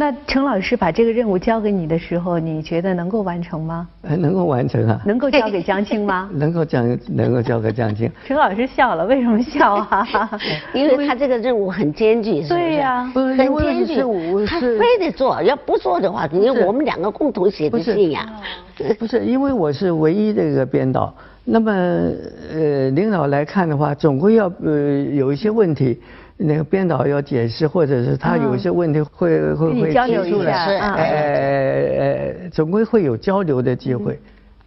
[0.00, 3.88] 那陈老师把这个任务交给你的时候，你觉得能够完成吗？
[4.02, 5.02] 呃，能够完成啊。
[5.04, 6.30] 能够交给江青吗？
[6.38, 8.08] 能够交，能够交给江青。
[8.24, 10.06] 陈老师笑了，为什么笑啊？
[10.72, 12.60] 因为他这个任务很艰巨，是不是？
[12.60, 14.00] 对呀、啊，很艰巨，
[14.46, 18.24] 他非得做，要不做的话，因为我们两个共同写的信呀。
[19.00, 21.72] 不是，因为我是唯一的一个编导，那么
[22.54, 26.00] 呃，领导来看的话，总归要呃有一些问题。
[26.40, 31.04] 那个编导要解释，或者是他有些问题会、嗯、会会提出来，呃
[31.98, 34.14] 呃，总归会有交流的机会。
[34.14, 34.20] 嗯、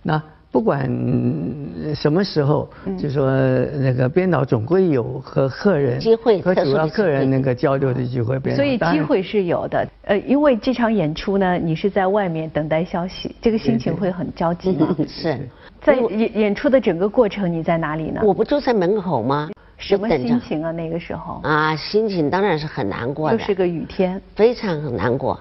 [0.03, 0.85] 那不管
[1.95, 3.31] 什么时候，嗯、就说
[3.79, 8.37] 那个编导总归有和客人机会和主要客人那个交流的机会。
[8.53, 9.87] 所以机会是有的。
[10.03, 14.93] 呃，因为这场演出呢，你是在外面等待消息，这个心情会很焦急吗？
[15.07, 15.47] 是。
[15.81, 18.21] 在演演出的整个过程，你在哪里呢？
[18.23, 19.49] 我不就在门口吗？
[19.81, 20.71] 什么心情啊？
[20.71, 25.37] 那个时候啊，心情当然是很难过的，就是个雨天，非常难过，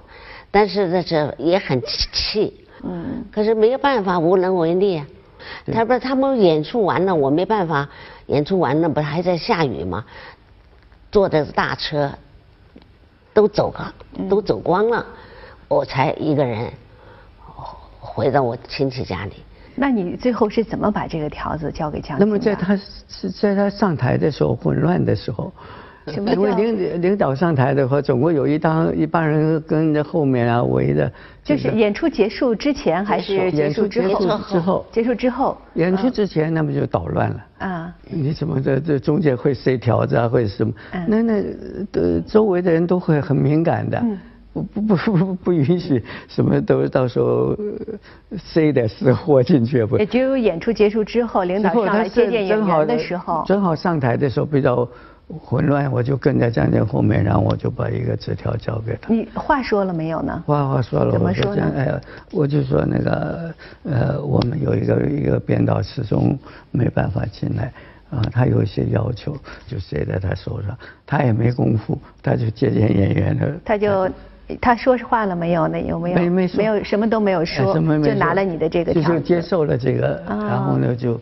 [0.51, 5.07] 但是在，这也很气，嗯，可是没有办法，无能为力啊。
[5.73, 7.89] 他不是他们演出完了，我没办法，
[8.27, 10.05] 演出完了不是还在下雨吗？
[11.13, 12.11] 坐的大车
[13.35, 13.95] 都走了，
[14.29, 15.05] 都走光了，
[15.69, 16.73] 我才一个人
[18.01, 19.33] 回到我亲戚家里。
[19.75, 22.19] 那你最后是怎么把这个条子交给江青？
[22.19, 22.77] 那么在他
[23.09, 25.53] 是在他上台的时候混乱的时候，
[26.07, 31.11] 因为领领导上台的话，总归有一当一帮人跟着后面啊围着。
[31.43, 34.39] 就是演出结束之前还是结束之后？
[34.49, 34.87] 之后。
[34.93, 35.57] 结束之后。
[35.75, 37.47] 演出之前，那么就捣乱了。
[37.59, 37.95] 啊。
[38.09, 40.73] 你怎么这这中间会塞条子啊，或者什么？
[41.07, 41.43] 那那
[41.93, 44.03] 呃周围的人都会很敏感的。
[44.53, 47.57] 不不不不不允许什么都到时候
[48.37, 49.97] 塞点私货进去不？
[49.97, 54.87] 也只有演出结束之后，领导上来接见演员的时候，正好上台的时候比较
[55.29, 59.15] 混乱，我就跟在张震后面，然后我就把一个纸条交给他。
[59.15, 60.43] 你话说了没有呢？
[60.45, 61.73] 话话说了，怎么说呢？
[61.77, 62.01] 哎，
[62.33, 66.37] 我就说那个呃，我们有一个一个编导始终
[66.73, 67.73] 没办法进来。
[68.11, 69.37] 啊，他有一些要求，
[69.69, 73.57] 就塞在他手上，他也没功夫，他就接见演员了。
[73.65, 74.11] 他就。
[74.61, 75.69] 他说话了没有？
[75.69, 76.17] 呢有没有？
[76.17, 81.21] 没没没有，什么都没有说，就拿了你的这个条就接受了这个，然后呢就，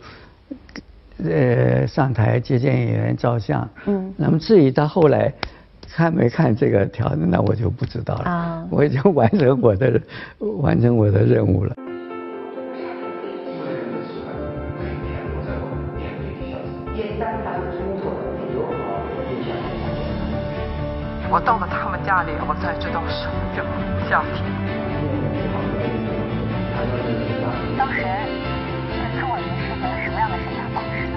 [1.23, 3.67] 呃，上台接见演员照相。
[3.85, 4.13] 嗯。
[4.15, 5.33] 那么至于他后来
[5.93, 8.23] 看没看这个条子，那我就不知道了。
[8.23, 10.01] 啊，我已经完成我的
[10.61, 11.75] 完成我的任务了。
[21.31, 21.68] 我到了
[22.09, 23.61] 家里，我才知道什么叫
[24.09, 24.41] 家庭。
[27.77, 28.01] 当时，
[28.97, 31.15] 陈楚文是一个什么样的生产方式呢？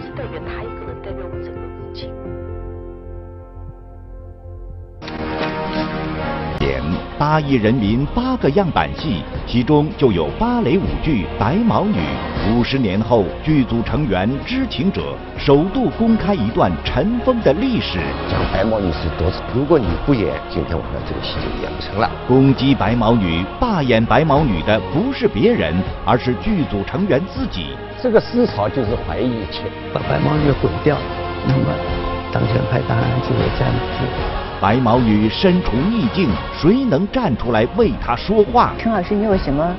[0.00, 0.62] 只代表他，
[7.24, 11.98] 八亿人民八个样板戏，其中就有芭蕾舞剧《白毛女》。
[12.54, 15.00] 五十年后，剧组成员知情者
[15.38, 17.98] 首度公开一段尘封的历史。
[18.28, 22.10] 讲白毛女是多次，如果你不演，今天晚上这个戏就演不成了。
[22.28, 27.68] 攻击白毛女、罢演白毛女的不是别人，而是剧组成员自己。
[28.02, 29.62] 这个思潮就是怀疑一切，
[29.94, 30.94] 把白毛女毁掉，
[31.48, 31.72] 那么
[32.30, 34.43] 当权派当然就会站不住。
[34.60, 38.72] 白毛女身处逆境，谁能站出来为她说话？
[38.78, 39.74] 陈老师，你有什么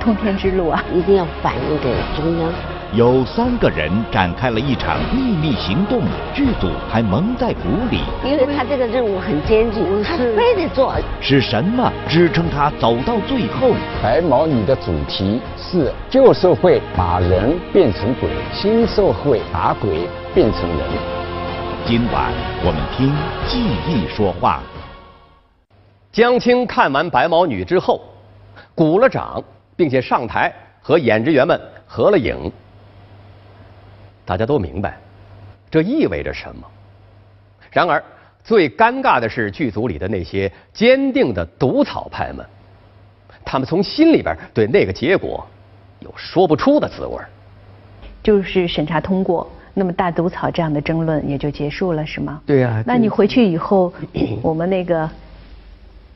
[0.00, 0.82] 通天之路啊？
[0.92, 2.50] 一定要反映给中央。
[2.92, 6.02] 有三个人展开了一场秘密行动，
[6.32, 7.98] 剧组还蒙在鼓里。
[8.24, 10.94] 因为他这个任务很艰巨，他非得做。
[11.20, 13.72] 是什么支撑他走到最后？
[14.02, 21.15] 白毛女的主题是旧社会把人变成鬼，新社会把鬼变成人。
[21.88, 22.32] 今晚
[22.64, 23.14] 我们听
[23.46, 24.60] 记忆说话。
[26.10, 28.02] 江青看完《白毛女》之后，
[28.74, 29.40] 鼓了掌，
[29.76, 32.50] 并且上台和演职员们合了影。
[34.24, 34.98] 大家都明白，
[35.70, 36.66] 这意味着什么。
[37.70, 38.02] 然而，
[38.42, 42.44] 最尴尬的是剧组里的那些坚定的毒草派们，
[43.44, 45.46] 他们从心里边对那个结果
[46.00, 47.16] 有说不出的滋味
[48.24, 49.48] 就是审查通过。
[49.78, 52.40] 那么大毒草这样的争论也就结束了，是吗？
[52.46, 52.82] 对呀。
[52.86, 53.92] 那你回去以后，
[54.40, 55.06] 我们那个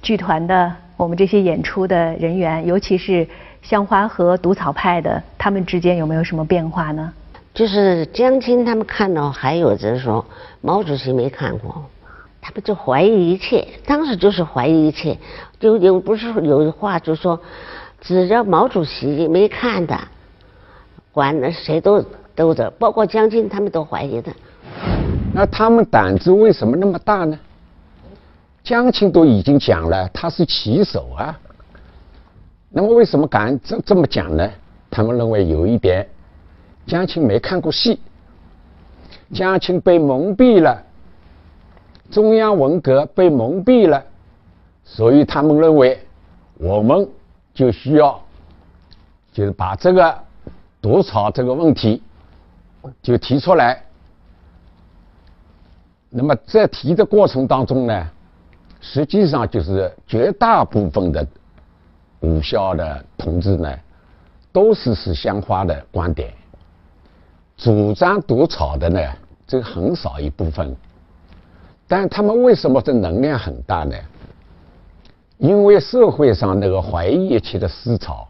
[0.01, 3.29] 剧团的，我们这些演出的人员，尤其是
[3.61, 7.13] 香花和毒草派的，他们之间有没有什么变化呢？
[7.53, 10.25] 就是江青他们看到，还有就是说
[10.63, 11.85] 毛主席没看过，
[12.41, 13.69] 他们就怀疑一切。
[13.85, 15.19] 当时就是怀疑一切，
[15.59, 17.39] 就有不是有句话就说，
[18.01, 20.01] 只要毛主席没看的，
[21.13, 22.03] 管的谁都。
[22.41, 24.33] 都的，包括江青他们都怀疑的。
[25.35, 27.39] 那他们胆子为什么那么大呢？
[28.65, 31.39] 江青都已经讲了，他是棋手啊。
[32.71, 34.51] 那么为什么敢这这么讲呢？
[34.91, 36.09] 他们认为有一点，
[36.87, 38.01] 江青没看过戏，
[39.35, 40.83] 江青被蒙蔽了，
[42.11, 44.03] 中央文革被蒙蔽了，
[44.83, 46.03] 所以他们认为，
[46.59, 47.07] 我们
[47.53, 48.19] 就需要，
[49.31, 50.19] 就是把这个
[50.81, 52.03] 毒草这个问题。
[53.03, 53.83] 就提出来，
[56.09, 58.11] 那么在提的过程当中呢，
[58.81, 61.27] 实际上就是绝大部分的
[62.21, 63.75] 武校的同志呢，
[64.51, 66.33] 都是是香花的观点，
[67.57, 69.01] 主张独草的呢，
[69.47, 70.75] 这很少一部分，
[71.87, 73.95] 但他们为什么这能量很大呢？
[75.39, 78.27] 因为社会上那个怀疑一切的思潮，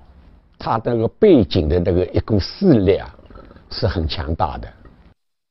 [0.59, 3.17] 它那个背景的那个一股势力啊。
[3.71, 4.69] 是很强大的，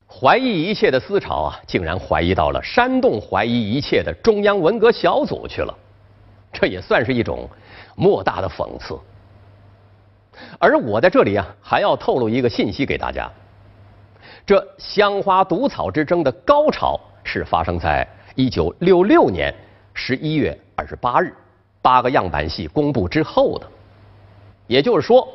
[0.07, 5.73] 怀疑一切的思潮啊，竟然怀疑到了煽动怀疑一切的中央文革小组去了，
[6.51, 7.49] 这也算是一种
[7.95, 8.99] 莫大的讽刺。
[10.59, 13.31] 而我在这里啊，还要透露一个信息给大家：
[14.45, 19.53] 这香花毒草之争的高潮是发生在一九六六年
[19.93, 21.33] 十一月二十八日，
[21.81, 23.67] 八个样板戏公布之后的，
[24.67, 25.27] 也就是说。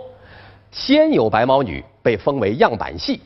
[0.70, 3.18] 先有白毛女被封为样板戏，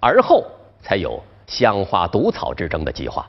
[0.00, 0.42] 而后
[0.82, 3.28] 才有香花毒草之争的计划。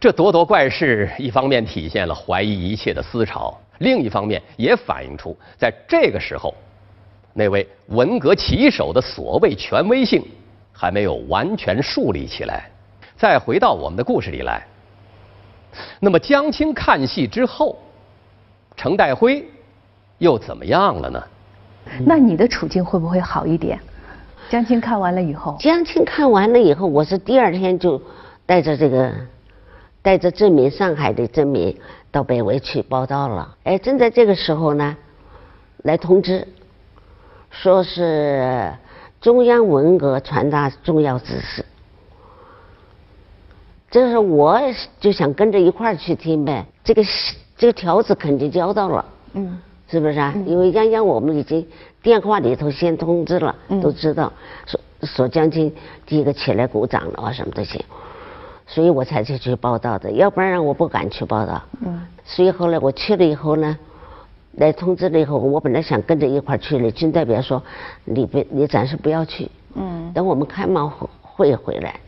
[0.00, 6.54] 这咄咄怪事，一方面体现了怀疑一切的思潮，另一方面也反映出在这个时候，
[7.34, 10.24] 那位文革旗手的所谓权威性
[10.72, 12.70] 还没有完全树立起来。
[13.18, 14.66] 再回到我们的故事里来，
[16.00, 17.78] 那么江青看戏之后，
[18.78, 19.44] 程代辉
[20.16, 21.22] 又怎么样了呢？
[22.04, 23.78] 那你的处境会不会好一点？
[24.48, 28.02] 江青看完了以后，江青看完了以后，我是第二天就
[28.46, 29.12] 带着这个
[30.02, 31.76] 带着证明上海的证明
[32.10, 33.56] 到北围去报道了。
[33.62, 34.96] 哎，正在这个时候呢，
[35.84, 36.46] 来通知，
[37.50, 38.72] 说是
[39.20, 41.64] 中央文革传达重要指示。
[43.88, 44.60] 这时候我
[44.98, 47.02] 就想跟着一块儿去听呗，这个
[47.56, 49.04] 这个条子肯定交到了。
[49.34, 49.58] 嗯。
[49.90, 50.32] 是不是啊？
[50.46, 51.66] 因为泱泱我们已经
[52.00, 54.32] 电话里头先通知了，都知道
[54.66, 55.74] 说说将军
[56.06, 57.84] 第一个起来鼓掌了啊，什么这些，
[58.66, 61.60] 所以我才去去报道的，要不然我不敢去报道。
[61.80, 62.00] 嗯。
[62.24, 63.76] 所以后来我去了以后呢，
[64.52, 67.60] 来通知了以后，我本来想跟着一块去的，军代表说
[68.04, 69.50] 你别你暂时不要去。
[69.74, 70.12] 嗯。
[70.14, 70.88] 等我们开完
[71.20, 71.98] 会回来，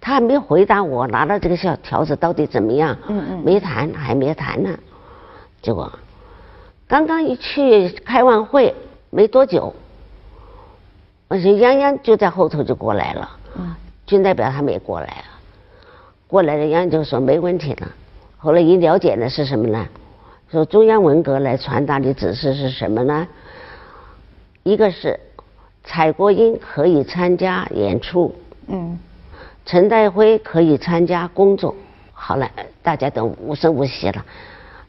[0.00, 2.96] 他还没回答我拿到这个小条子到底怎么样？
[3.06, 3.42] 嗯嗯。
[3.44, 4.76] 没谈，还没谈呢，
[5.60, 5.92] 结果
[6.92, 8.74] 刚刚一去开完会
[9.08, 9.74] 没多久。
[11.26, 13.30] 我说泱泱就在后头就过来了，
[14.04, 15.24] 军代表他们也过来了，
[16.26, 17.88] 过来了泱泱就说没问题了。
[18.36, 19.88] 后来一了解呢是什么呢？
[20.50, 23.26] 说中央文革来传达的指示是什么呢？
[24.62, 25.18] 一个是
[25.84, 28.34] 蔡国英可以参加演出，
[28.66, 28.98] 嗯，
[29.64, 31.74] 陈代辉可以参加工作。
[32.12, 32.50] 好了，
[32.82, 34.22] 大家都无声无息了，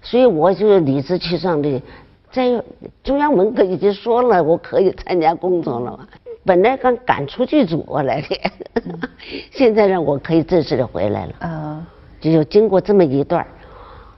[0.04, 1.82] 所以我就理直气壮的
[2.30, 2.62] 在
[3.04, 6.08] 中央文革已经说了我可以参加工作了嘛。
[6.46, 8.52] 本来刚赶出剧组我来的，
[9.50, 11.34] 现在呢，我可以正式的回来了。
[11.40, 11.88] 啊，
[12.20, 13.48] 就经过这么一段，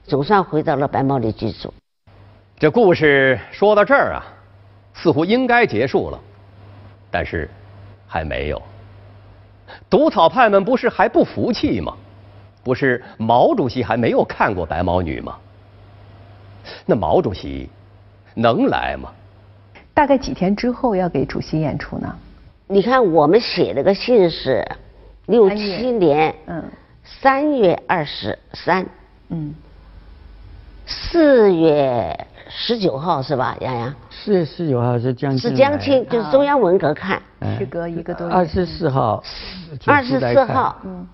[0.04, 1.72] 总算回到了白毛里剧组。
[2.58, 4.26] 这故事说到这儿啊，
[4.96, 6.20] 似乎应该结束了，
[7.12, 7.48] 但是
[8.08, 8.60] 还没有。
[9.88, 11.94] 毒草派们不是还不服气吗？
[12.64, 15.38] 不是毛主席还没有看过白毛女吗？
[16.86, 17.70] 那毛主席
[18.34, 19.10] 能来吗？
[19.94, 22.14] 大概几天之后要给主席演出呢？
[22.68, 24.66] 你看，我们写了个信是
[25.28, 26.64] 六七年，嗯，
[27.04, 28.86] 三月二十三，
[29.30, 29.54] 嗯，
[30.86, 33.96] 四月十九号是吧，洋洋？
[34.10, 37.22] 四月十九号是江青，是江青，就是中央文革看，
[37.58, 38.34] 时隔一个多月。
[38.34, 39.24] 二十四号，
[39.86, 41.08] 二十四号，嗯，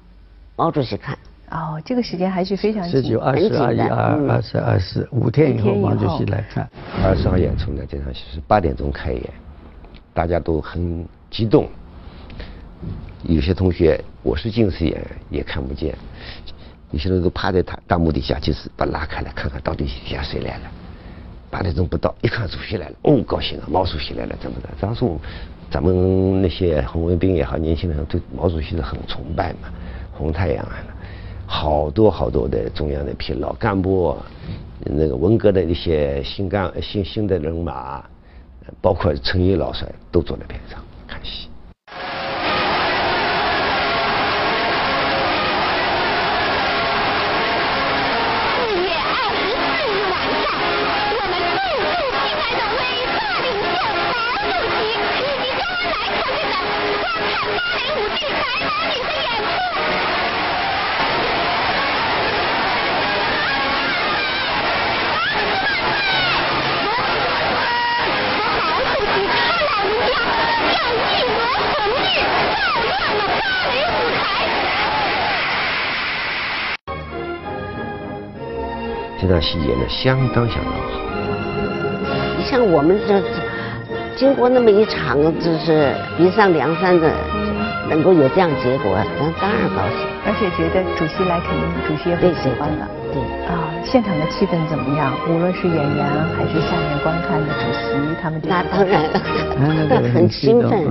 [0.55, 1.17] 毛主席看。
[1.51, 6.67] 哦，这个时间还是非常十九、二十、二一、二二、十、二四五天以后，毛主席来看。
[7.03, 9.29] 二十号演出呢，这场戏是八点钟开演，
[10.13, 11.67] 大家都很激动。
[13.23, 15.93] 有些同学我是近视眼，也看不见，
[16.91, 20.63] 有些人都趴在他大幕底下，就是把拉开来看看到底底下谁来了。
[21.49, 24.69] 八点钟不到，一看主席来了，哦，高兴啊，毛主席来了，怎么的？
[24.79, 25.19] 当时我
[25.69, 29.67] 咱们那些红卫兵也好，年轻人对毛主席是很崇拜嘛，
[30.13, 30.77] 红太阳啊。
[31.53, 34.15] 好多好多的中央的批老干部，
[34.85, 38.01] 那个文革的一些新干新新的人马，
[38.81, 41.49] 包括陈毅老帅都坐在边上看戏。
[79.21, 80.79] 这段戏演的相当相当好。
[82.39, 83.21] 你像我们这
[84.17, 87.07] 经过那么一场，就是比上梁山的，
[87.87, 90.01] 能够有这样结果，咱当然高兴。
[90.25, 92.87] 而且觉得主席来，肯定主席也会喜欢的。
[93.13, 95.13] 对啊，现场的气氛怎么样？
[95.29, 96.01] 无论是演员
[96.33, 99.05] 还是下面观看的主席，他们那当然
[99.87, 100.81] 那，很兴奋，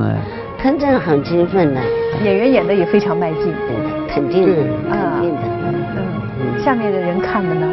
[0.62, 1.80] 真正很兴奋的。
[2.22, 3.52] 演员演的也非常卖劲，
[4.06, 5.42] 肯定的，肯定的。
[6.38, 7.66] 嗯，下面的人看的呢？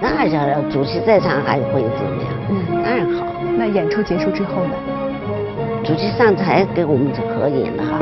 [0.00, 2.32] 那叫主席在场还会怎么样？
[2.50, 3.26] 嗯，当然好。
[3.56, 4.74] 那演出结束之后呢？
[5.84, 7.98] 主席上台给我们合影了哈。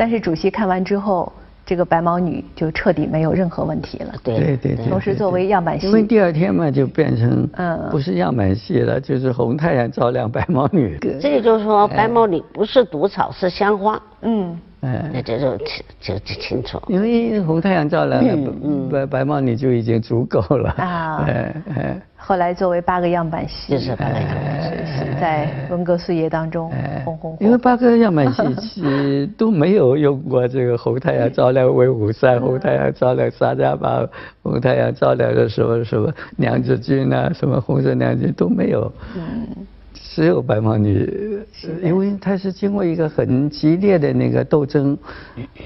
[0.00, 1.30] 但是主席看完之后，
[1.66, 4.14] 这个白毛女就彻底没有任何问题了。
[4.24, 4.86] 对对对。
[4.88, 10.98] 同时作为样板戏，因为第二天嘛就变成嗯不是样板戏了，就是红太阳照亮白毛女。
[11.20, 14.00] 这个就是说白毛女不是毒草，是香花。
[14.22, 14.58] 嗯。
[14.80, 15.56] 哎，那这就
[16.00, 16.80] 就就清楚。
[16.88, 18.52] 因为红太阳照亮了
[18.90, 20.70] 白白毛女就已经足够了。
[20.78, 21.24] 啊。
[21.26, 22.02] 哎哎。
[22.22, 26.70] 后来作为八个样板戏，就是八个样板戏，在文革岁月当中
[27.04, 27.38] 红红火。
[27.40, 34.06] 因为八个样板戏 都没有用过这个红太阳照亮威武山，红太阳照亮沙家浜，
[34.42, 38.92] 红太阳照亮的什么什么娘子军啊，什么红色娘子军都没有。
[39.16, 39.66] 嗯。
[40.12, 41.40] 只有白毛女，
[41.80, 44.98] 因为她是经过一个很激烈的那个斗争，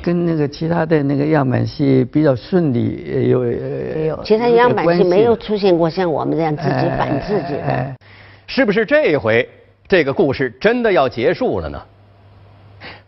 [0.03, 4.23] 跟那个其他的那个样板戏比较顺利，有有。
[4.23, 7.97] 其他样板戏没有出现过像我们这样自己反自己的。
[8.47, 9.49] 是不是这一回
[9.89, 11.83] 这个故事真的要结束了呢？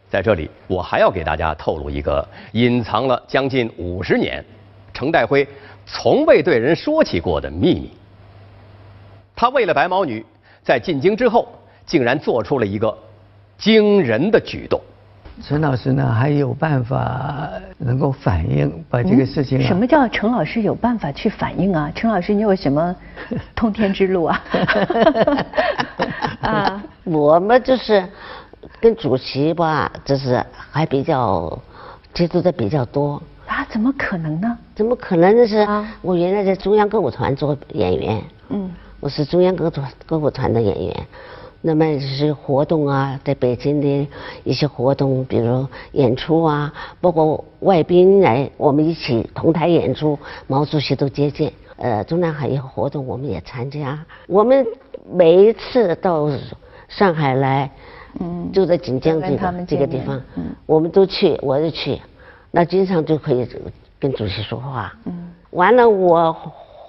[0.08, 4.42] 在这里，我还要给大家透露一个隐藏了将近五十年，
[4.94, 5.46] 程代辉
[5.84, 7.90] 从未对人说起过的秘密。
[9.34, 10.24] 他为了白毛女。
[10.66, 11.46] 在进京之后，
[11.86, 12.92] 竟然做出了一个
[13.56, 14.80] 惊人的举动。
[15.40, 17.48] 陈老师呢，还有办法
[17.78, 19.62] 能够反映把这个事情。
[19.62, 21.88] 什么叫陈老师有办法去反映啊？
[21.94, 22.96] 陈老师，你有什么
[23.54, 24.44] 通天之路啊？
[26.42, 28.04] 啊，我们就是
[28.80, 31.56] 跟主席吧，就是还比较
[32.12, 33.22] 接触的比较多。
[33.46, 34.58] 啊，怎么可能呢？
[34.74, 35.36] 怎么可能？
[35.36, 35.64] 就是
[36.02, 38.20] 我原来在中央歌舞团做演员。
[38.48, 38.68] 嗯。
[38.98, 41.06] 我是中央歌团歌舞团的演员，
[41.60, 44.08] 那么就是活动啊，在北京的
[44.42, 51.52] 一些活动，比如演出啊，包括外宾来，我们一起同台演出，毛主席都接见。
[51.76, 54.02] 呃，中南海一个活动我们也参加。
[54.28, 54.66] 我们
[55.12, 56.30] 每一次到
[56.88, 57.70] 上海来，
[58.18, 62.00] 嗯，就在锦江这个这个地方，嗯，我们都去，我就去，
[62.50, 63.46] 那经常就可以
[64.00, 64.90] 跟主席说话。
[65.04, 66.34] 嗯，完了我。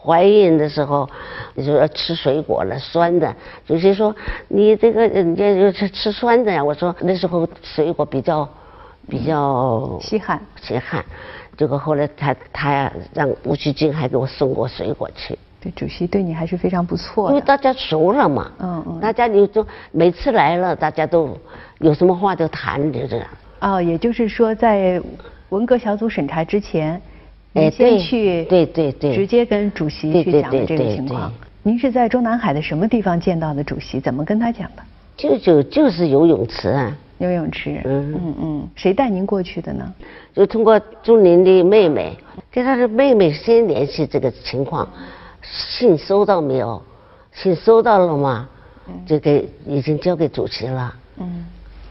[0.07, 1.09] 怀孕的时候，
[1.53, 3.35] 你说吃水果了，酸的。
[3.65, 4.15] 主席说
[4.47, 8.47] ：“你这个人家就吃吃酸的呀。”我说：“那时候水果比较
[9.09, 11.03] 比较稀罕，稀罕。”
[11.57, 15.37] 结果后来他他让吴旭金还给我送过水果去。
[15.59, 18.49] 对，主席对你还是非常不错因为大家熟了嘛。
[18.59, 18.99] 嗯嗯。
[19.01, 21.37] 大家就就每次来了，大家都
[21.79, 23.27] 有什么话就谈，就这样。
[23.59, 25.01] 哦，也就是说，在
[25.49, 27.01] 文革小组审查之前。
[27.57, 31.31] 您先去，对对对，直接跟主席去讲的这个情况。
[31.63, 33.99] 您是在中南海的什么地方见到的主席？
[33.99, 34.83] 怎么跟他讲的？
[35.17, 36.97] 就就就是游泳池啊。
[37.17, 37.81] 游泳池。
[37.83, 38.69] 嗯嗯嗯。
[38.75, 39.93] 谁带您过去的呢？
[40.33, 42.15] 就通过朱琳的妹妹，
[42.51, 44.87] 跟他的妹妹先联系这个情况，
[45.41, 46.81] 信收到没有？
[47.33, 48.47] 信收到了吗？
[49.05, 50.93] 就给已经交给主席了。
[51.19, 51.45] 嗯。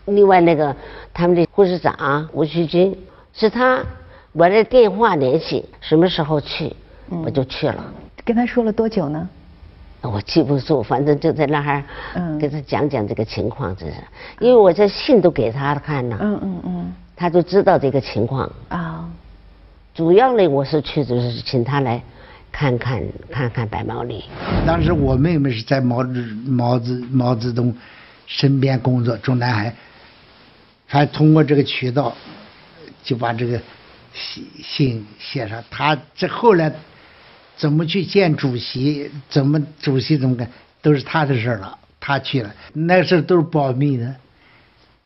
[0.06, 0.74] 另外那个
[1.12, 2.96] 他们的护士长吴旭军，
[3.32, 3.84] 是他。
[4.38, 6.70] 我这电话联系，什么时候去，
[7.08, 7.82] 我就去了。
[8.22, 9.26] 跟他说了多久呢？
[10.02, 11.82] 我记不住，反正就在那儿，
[12.12, 13.94] 嗯，给他讲讲这个情况，这是，
[14.40, 19.08] 因为我这信都给他看了，嗯嗯嗯，他就知道这个情况啊。
[19.94, 22.02] 主要呢，我是去就是请他来
[22.52, 24.22] 看看看看白毛女。
[24.66, 26.12] 当时我妹妹是在毛子
[26.46, 27.74] 毛子毛泽东
[28.26, 29.74] 身边工作，中南海，
[30.86, 32.14] 还通过这个渠道
[33.02, 33.58] 就把这个。
[34.16, 36.72] 写信写上，他这后来
[37.56, 40.50] 怎么去见主席，怎么主席怎么干，
[40.80, 41.78] 都是他的事了。
[41.98, 44.14] 他去了，那事都是保密的，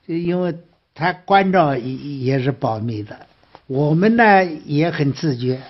[0.07, 0.55] 因为
[0.95, 3.27] 他关照也也是保密的。
[3.67, 5.63] 我们呢也很自觉，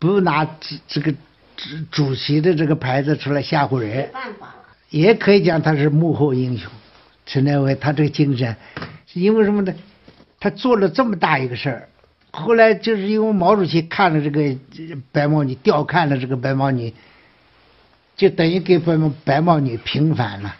[0.00, 1.12] 不拿这这个
[1.56, 4.10] 主主席的这个牌子出来吓唬人。
[4.88, 6.68] 也可以讲他是幕后英雄。
[7.26, 8.56] 陈代伟他这个精神，
[9.06, 9.72] 是因为什么呢？
[10.40, 11.88] 他做了这么大一个事儿。
[12.32, 14.56] 后来就是因为毛主席看了这个
[15.10, 16.94] 白毛女，调看了这个白毛女，
[18.16, 20.54] 就等于给白毛白毛女平反了。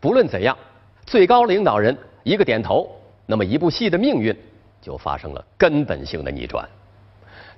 [0.00, 0.56] 不论怎样，
[1.04, 2.90] 最高领导人一个点头，
[3.26, 4.34] 那么一部戏的命运
[4.80, 6.66] 就发生了根本性的逆转。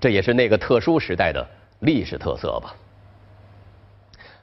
[0.00, 1.46] 这也是那个特殊时代的
[1.80, 2.74] 历史特色吧。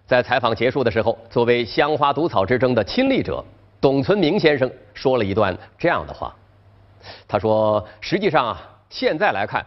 [0.08, 3.44] 在采访结束的时候，作为香花毒草之争的亲历者，
[3.82, 6.34] 董存明先生说了一段这样的话。
[7.28, 9.66] 他说：“实际上啊，现在来看，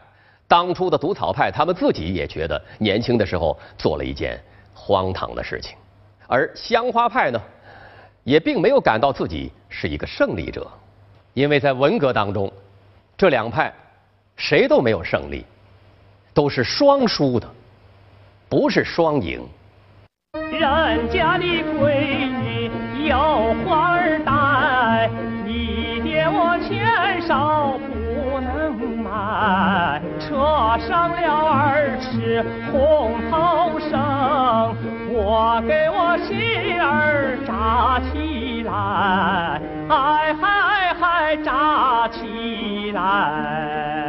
[0.48, 4.38] 当初的毒草派他们自己也觉得年轻的时候做了一件
[4.74, 5.76] 荒唐的事情，
[6.26, 7.40] 而香花派呢，
[8.24, 10.66] 也并没有感到自己是一个胜利者，
[11.34, 12.52] 因为在文革当中，
[13.16, 13.72] 这两派
[14.36, 15.44] 谁都没有胜利，
[16.34, 17.48] 都是双输的，
[18.48, 19.46] 不是双赢。
[20.34, 24.21] 人家的闺女要花儿
[27.26, 30.34] 少不能买，扯
[30.86, 31.16] 上了
[31.48, 33.92] 二尺红头绳，
[35.08, 44.01] 我给我媳儿扎起来，哎嗨嗨扎起来。